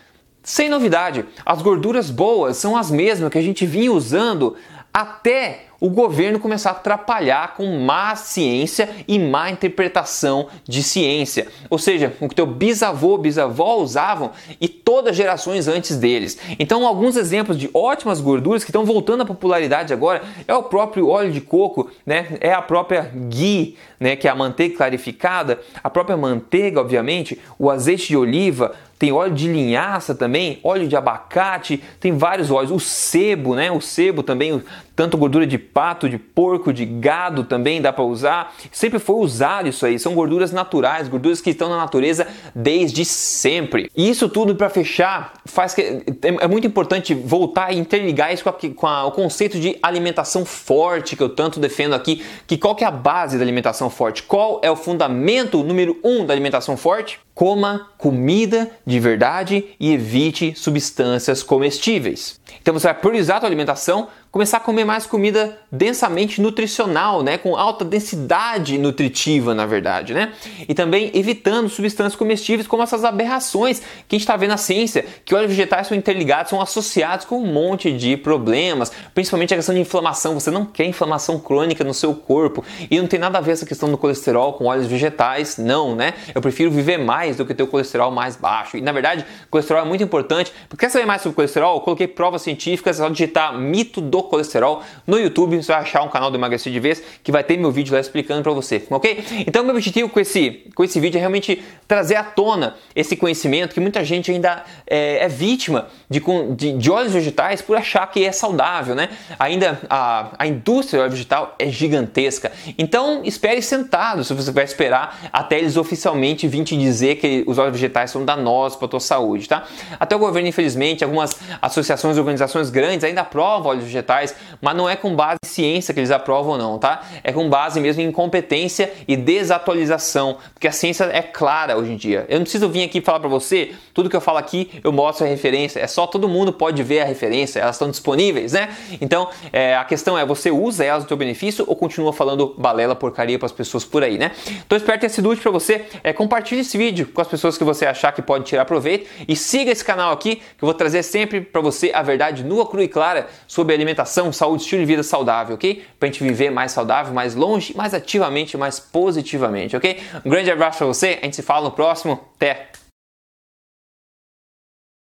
Sem 0.43 0.69
novidade, 0.69 1.25
as 1.47 1.63
gorduras 1.63 2.11
boas 2.11 2.57
são 2.57 2.77
as 2.77 2.91
mesmas 2.91 3.31
que 3.31 3.39
a 3.39 3.43
gente 3.43 3.65
vinha 3.65 3.93
usando 3.93 4.57
até 4.93 5.67
o 5.85 5.91
governo 5.91 6.41
começar 6.41 6.71
a 6.71 6.73
atrapalhar 6.73 7.53
com 7.57 7.79
má 7.79 8.17
ciência 8.17 8.89
e 9.07 9.19
má 9.19 9.51
interpretação 9.51 10.49
de 10.67 10.83
ciência. 10.83 11.47
Ou 11.69 11.79
seja, 11.79 12.15
o 12.23 12.27
que 12.27 12.35
teu 12.35 12.47
bisavô, 12.47 13.19
bisavó 13.19 13.77
usavam 13.77 14.31
e 14.59 14.67
todas 14.67 15.11
as 15.11 15.17
gerações 15.17 15.69
antes 15.69 15.99
deles. 15.99 16.39
Então, 16.59 16.87
alguns 16.87 17.17
exemplos 17.17 17.59
de 17.59 17.69
ótimas 17.75 18.19
gorduras 18.19 18.65
que 18.65 18.71
estão 18.71 18.87
voltando 18.87 19.25
à 19.25 19.27
popularidade 19.27 19.93
agora 19.93 20.23
é 20.49 20.55
o 20.55 20.63
próprio 20.63 21.09
óleo 21.09 21.31
de 21.31 21.43
coco, 21.43 21.91
né? 22.07 22.39
É 22.41 22.55
a 22.55 22.63
própria 22.63 23.13
ghee, 23.29 23.77
né, 24.01 24.17
que 24.17 24.27
é 24.27 24.31
a 24.31 24.35
manteiga 24.35 24.79
clarificada, 24.79 25.61
a 25.83 25.91
própria 25.91 26.17
manteiga, 26.17 26.81
obviamente, 26.81 27.39
o 27.59 27.71
azeite 27.71 28.09
de 28.09 28.17
oliva, 28.17 28.75
tem 28.99 29.13
óleo 29.13 29.35
de 29.35 29.49
linhaça 29.49 30.15
também, 30.15 30.59
óleo 30.63 30.87
de 30.87 30.97
abacate, 30.97 31.83
tem 32.01 32.17
vários 32.17 32.51
óleos, 32.51 32.71
o 32.71 32.79
sebo, 32.79 33.55
né? 33.55 33.71
O 33.71 33.81
sebo 33.81 34.23
também, 34.23 34.63
tanto 34.95 35.17
gordura 35.17 35.47
de 35.47 35.59
pato, 35.59 36.09
de 36.09 36.19
porco, 36.19 36.73
de 36.73 36.85
gado 36.85 37.45
também 37.45 37.81
dá 37.81 37.93
para 37.93 38.05
usar. 38.05 38.55
Sempre 38.71 38.99
foi 38.99 39.17
usado 39.17 39.69
isso 39.69 39.85
aí, 39.85 39.99
são 39.99 40.15
gorduras 40.15 40.53
naturais, 40.53 41.09
gorduras 41.09 41.41
que 41.41 41.51
estão 41.51 41.69
na 41.69 41.77
natureza 41.77 42.27
desde 42.55 43.05
sempre. 43.05 43.91
E 43.97 44.09
isso 44.09 44.29
tudo 44.29 44.55
para 44.55 44.71
fechar 44.71 45.35
faz 45.45 45.75
que 45.75 45.83
é, 45.83 46.05
é 46.41 46.49
muito 46.49 46.67
importante 46.67 47.15
voltar 47.15 47.73
e 47.73 47.79
interligar 47.79 48.33
isso 48.33 48.45
com, 48.45 48.51
a, 48.51 48.75
com 48.75 48.87
a, 48.87 49.05
o 49.07 49.13
conceito 49.13 49.59
de 49.59 49.77
alimentação 49.83 50.45
forte 50.45 51.17
que 51.17 51.23
eu 51.23 51.29
tanto 51.29 51.59
defendo 51.59 51.95
aqui. 51.95 52.25
Que 52.47 52.57
qual 52.57 52.75
que 52.75 52.85
é 52.85 52.87
a 52.87 52.91
base 52.91 53.37
da 53.37 53.45
alimentação 53.45 53.91
forte? 53.91 54.23
Qual 54.23 54.61
é 54.63 54.71
o 54.71 54.77
fundamento 54.77 55.63
número 55.63 55.99
um 56.05 56.25
da 56.25 56.33
alimentação 56.33 56.77
forte? 56.77 57.19
Coma 57.35 57.89
comida 57.99 58.71
de 58.87 59.01
verdade 59.01 59.65
e 59.81 59.93
evite 59.93 60.55
substâncias 60.57 61.43
comestíveis. 61.43 62.41
Então 62.63 62.73
você 62.73 62.87
vai 62.87 62.95
priorizar 62.95 63.39
a 63.39 63.41
sua 63.41 63.49
alimentação 63.49 64.09
começar 64.35 64.57
a 64.57 64.61
comer 64.61 64.85
mais 64.85 65.07
comida 65.07 65.57
densamente 65.71 66.41
nutricional, 66.41 67.23
né, 67.23 67.39
com 67.39 67.55
alta 67.55 67.85
densidade 67.85 68.77
nutritiva, 68.79 69.55
na 69.55 69.65
verdade, 69.65 70.13
né? 70.13 70.33
E 70.69 70.75
também 70.75 71.13
evitando 71.15 71.69
substâncias 71.69 72.17
comestíveis 72.17 72.67
como 72.67 72.83
essas 72.83 73.05
aberrações 73.05 73.79
que 73.79 73.85
a 73.87 74.19
gente 74.19 74.23
está 74.23 74.37
vendo 74.37 74.51
na 74.51 74.57
ciência, 74.57 75.07
que 75.25 75.37
óleos 75.37 75.53
vegetais 75.53 75.87
são 75.87 75.97
interligados, 75.97 76.51
são 76.51 76.61
associados 76.61 77.25
com 77.27 77.39
um 77.39 77.47
monte 77.47 77.93
de 77.93 78.17
problemas, 78.17 78.91
principalmente 79.15 79.55
a 79.55 79.57
questão 79.57 79.73
de 79.73 79.81
inflamação. 79.81 80.35
Você 80.35 80.51
não 80.51 80.65
quer 80.65 80.87
inflamação 80.87 81.39
crônica 81.39 81.85
no 81.85 81.95
seu 81.95 82.13
corpo 82.13 82.65
e 82.91 82.99
não 82.99 83.07
tem 83.07 83.21
nada 83.21 83.39
a 83.39 83.41
ver 83.41 83.53
essa 83.53 83.65
questão 83.65 83.89
do 83.89 83.97
colesterol 83.97 84.55
com 84.55 84.65
óleos 84.65 84.89
vegetais, 84.89 85.59
não, 85.59 85.95
né? 85.95 86.13
Eu 86.35 86.43
prefiro 86.43 86.73
viver 86.73 86.99
mais 86.99 87.24
do 87.33 87.47
que 87.47 87.63
o 87.63 87.67
colesterol 87.67 88.11
mais 88.11 88.37
baixo. 88.37 88.77
E 88.77 88.81
na 88.81 88.93
verdade, 88.93 89.25
colesterol 89.51 89.83
é 89.83 89.87
muito 89.87 90.05
importante. 90.05 90.53
Quer 90.79 90.91
saber 90.91 91.07
mais 91.07 91.23
sobre 91.23 91.37
colesterol? 91.37 91.77
Eu 91.77 91.81
coloquei 91.81 92.07
provas 92.07 92.43
científicas, 92.43 93.01
é 93.01 93.03
só 93.03 93.09
digitar 93.09 93.57
mito 93.59 94.01
do 94.01 94.23
colesterol 94.23 94.83
no 95.07 95.19
YouTube, 95.19 95.57
você 95.57 95.73
vai 95.73 95.83
achar 95.83 96.03
um 96.03 96.09
canal 96.09 96.31
do 96.31 96.37
Emagrecer 96.37 96.73
de 96.73 96.81
Vez 96.81 97.03
que 97.23 97.33
vai 97.33 97.43
ter 97.43 97.57
meu 97.57 97.71
vídeo 97.71 97.95
lá 97.95 98.01
explicando 98.01 98.43
para 98.43 98.53
você, 98.53 98.85
ok? 98.91 99.25
Então, 99.47 99.65
meu 99.65 99.75
objetivo 99.75 100.09
com 100.09 100.21
esse, 100.21 100.65
com 100.75 100.85
esse 100.85 101.01
vídeo 101.01 101.19
é 101.19 101.21
realmente 101.21 101.63
trazer 101.87 102.17
à 102.17 102.25
tona 102.25 102.77
esse 102.95 103.17
conhecimento 103.17 103.75
que 103.75 103.81
muita 103.81 104.05
gente 104.05 104.31
ainda 104.31 104.65
é, 104.87 105.25
é 105.25 105.29
vítima 105.29 105.89
de, 106.09 106.23
de, 106.57 106.73
de 106.73 106.91
óleos 106.91 107.13
vegetais 107.13 107.63
por 107.63 107.77
achar 107.77 108.07
que 108.11 108.25
é 108.25 108.33
saudável, 108.33 108.95
né? 108.95 109.09
Ainda 109.39 109.81
a, 109.89 110.31
a 110.39 110.47
indústria 110.47 110.99
do 110.99 111.03
óleo 111.03 111.13
vegetal 111.13 111.55
é 111.59 111.69
gigantesca. 111.69 112.53
Então, 112.79 113.23
espere 113.25 113.63
sentado 113.63 114.25
se 114.25 114.35
você 114.35 114.51
vai 114.51 114.65
esperar 114.65 115.31
até 115.33 115.59
eles 115.59 115.77
oficialmente 115.77 116.47
virem 116.47 116.65
te 116.65 116.77
dizer 116.77 117.14
que 117.15 117.45
os 117.47 117.59
óleos 117.59 117.75
vegetais 117.75 118.11
são 118.11 118.25
danosos 118.25 118.77
para 118.77 118.87
a 118.87 118.89
tua 118.89 119.01
saúde, 119.01 119.49
tá? 119.49 119.65
Até 119.99 120.15
o 120.15 120.19
governo, 120.19 120.49
infelizmente, 120.49 121.05
algumas 121.05 121.39
associações 121.61 122.19
organizações 122.19 122.71
grandes 122.71 123.05
ainda 123.05 123.23
aprovam 123.23 123.71
óleos 123.71 123.85
vegetais 123.85 124.35
mas 124.61 124.77
não 124.77 124.89
é 124.89 124.97
com 124.97 125.15
base 125.15 125.39
em 125.45 125.49
ciência 125.49 125.93
que 125.93 126.01
eles 126.01 126.11
aprovam 126.11 126.57
não, 126.57 126.79
tá? 126.79 127.03
É 127.23 127.33
com 127.33 127.49
base 127.49 127.81
mesmo 127.81 128.03
em 128.03 128.07
incompetência 128.07 128.93
e 129.07 129.17
desatualização, 129.17 130.39
porque 130.53 130.67
a 130.67 130.73
ciência 130.73 131.05
é 131.05 131.23
clara 131.23 131.77
hoje 131.77 131.93
em 131.93 131.97
dia. 131.97 132.25
Eu 132.29 132.39
não 132.39 132.45
preciso 132.45 132.69
vir 132.69 132.83
aqui 132.85 133.01
falar 133.01 133.21
para 133.21 133.29
você, 133.29 133.73
tudo 133.93 134.09
que 134.09 134.17
eu 134.17 134.21
falo 134.21 134.39
aqui 134.39 134.71
eu 134.83 134.93
mostro 134.93 135.27
a 135.27 135.29
referência, 135.29 135.81
é 135.81 135.87
só 135.87 136.07
todo 136.07 136.29
mundo 136.29 136.53
pode 136.53 136.83
ver 136.83 137.01
a 137.01 137.05
referência, 137.05 137.61
elas 137.61 137.77
estão 137.77 137.91
disponíveis, 137.91 138.53
né? 138.53 138.75
Então, 139.01 139.29
é, 139.53 139.77
a 139.77 139.85
questão 139.85 140.19
é, 140.19 140.25
você 140.25 140.51
usa 140.51 140.85
elas 140.85 141.03
no 141.03 141.09
seu 141.09 141.17
benefício 141.17 141.65
ou 141.69 141.77
continua 141.77 142.13
falando 142.13 142.55
balela, 142.57 142.95
porcaria 142.95 143.39
para 143.39 143.47
as 143.47 143.53
pessoas 143.53 143.85
por 143.85 144.03
aí, 144.03 144.19
né? 144.19 144.33
Então, 144.65 144.77
espero 144.77 144.99
ter 144.99 145.09
sido 145.09 145.29
útil 145.29 145.43
para 145.43 145.53
você. 145.53 145.85
É, 146.03 146.13
compartilhe 146.13 146.61
esse 146.61 146.79
vídeo 146.79 147.04
com 147.07 147.21
as 147.21 147.29
pessoas 147.29 147.57
que 147.59 147.65
você 147.65 147.87
achar 147.87 148.13
que 148.13 148.23
pode 148.23 148.45
tirar 148.45 148.65
proveito 148.65 149.09
e 149.27 149.37
siga 149.37 149.71
esse 149.71 149.85
canal 149.85 150.13
aqui, 150.13 150.37
que 150.37 150.65
eu 150.65 150.67
vou 150.67 150.75
trazer 150.75 151.03
sempre 151.03 151.41
para 151.41 151.61
você 151.61 151.91
a 151.95 152.03
verdade 152.03 152.45
nua, 152.45 152.67
crua 152.67 152.85
e 152.85 152.89
clara 152.89 153.27
sobre 153.47 153.75
alimentação 153.75 154.33
saúde, 154.33 154.63
estilo 154.63 154.81
de 154.81 154.87
vida 154.87 155.03
saudável, 155.03 155.55
ok? 155.55 155.85
Pra 155.99 156.07
gente 156.07 156.23
viver 156.23 156.51
mais 156.51 156.73
saudável, 156.73 157.13
mais 157.13 157.35
longe, 157.35 157.75
mais 157.77 157.95
ativamente, 157.95 158.57
mais 158.57 158.79
positivamente, 158.79 159.77
ok? 159.77 160.01
Um 160.25 160.31
grande 160.31 160.51
abraço 160.51 160.79
pra 160.79 160.87
você, 160.87 161.19
a 161.21 161.25
gente 161.25 161.37
se 161.37 161.43
fala 161.43 161.65
no 161.65 161.73
próximo. 161.73 162.21
Até! 162.37 162.84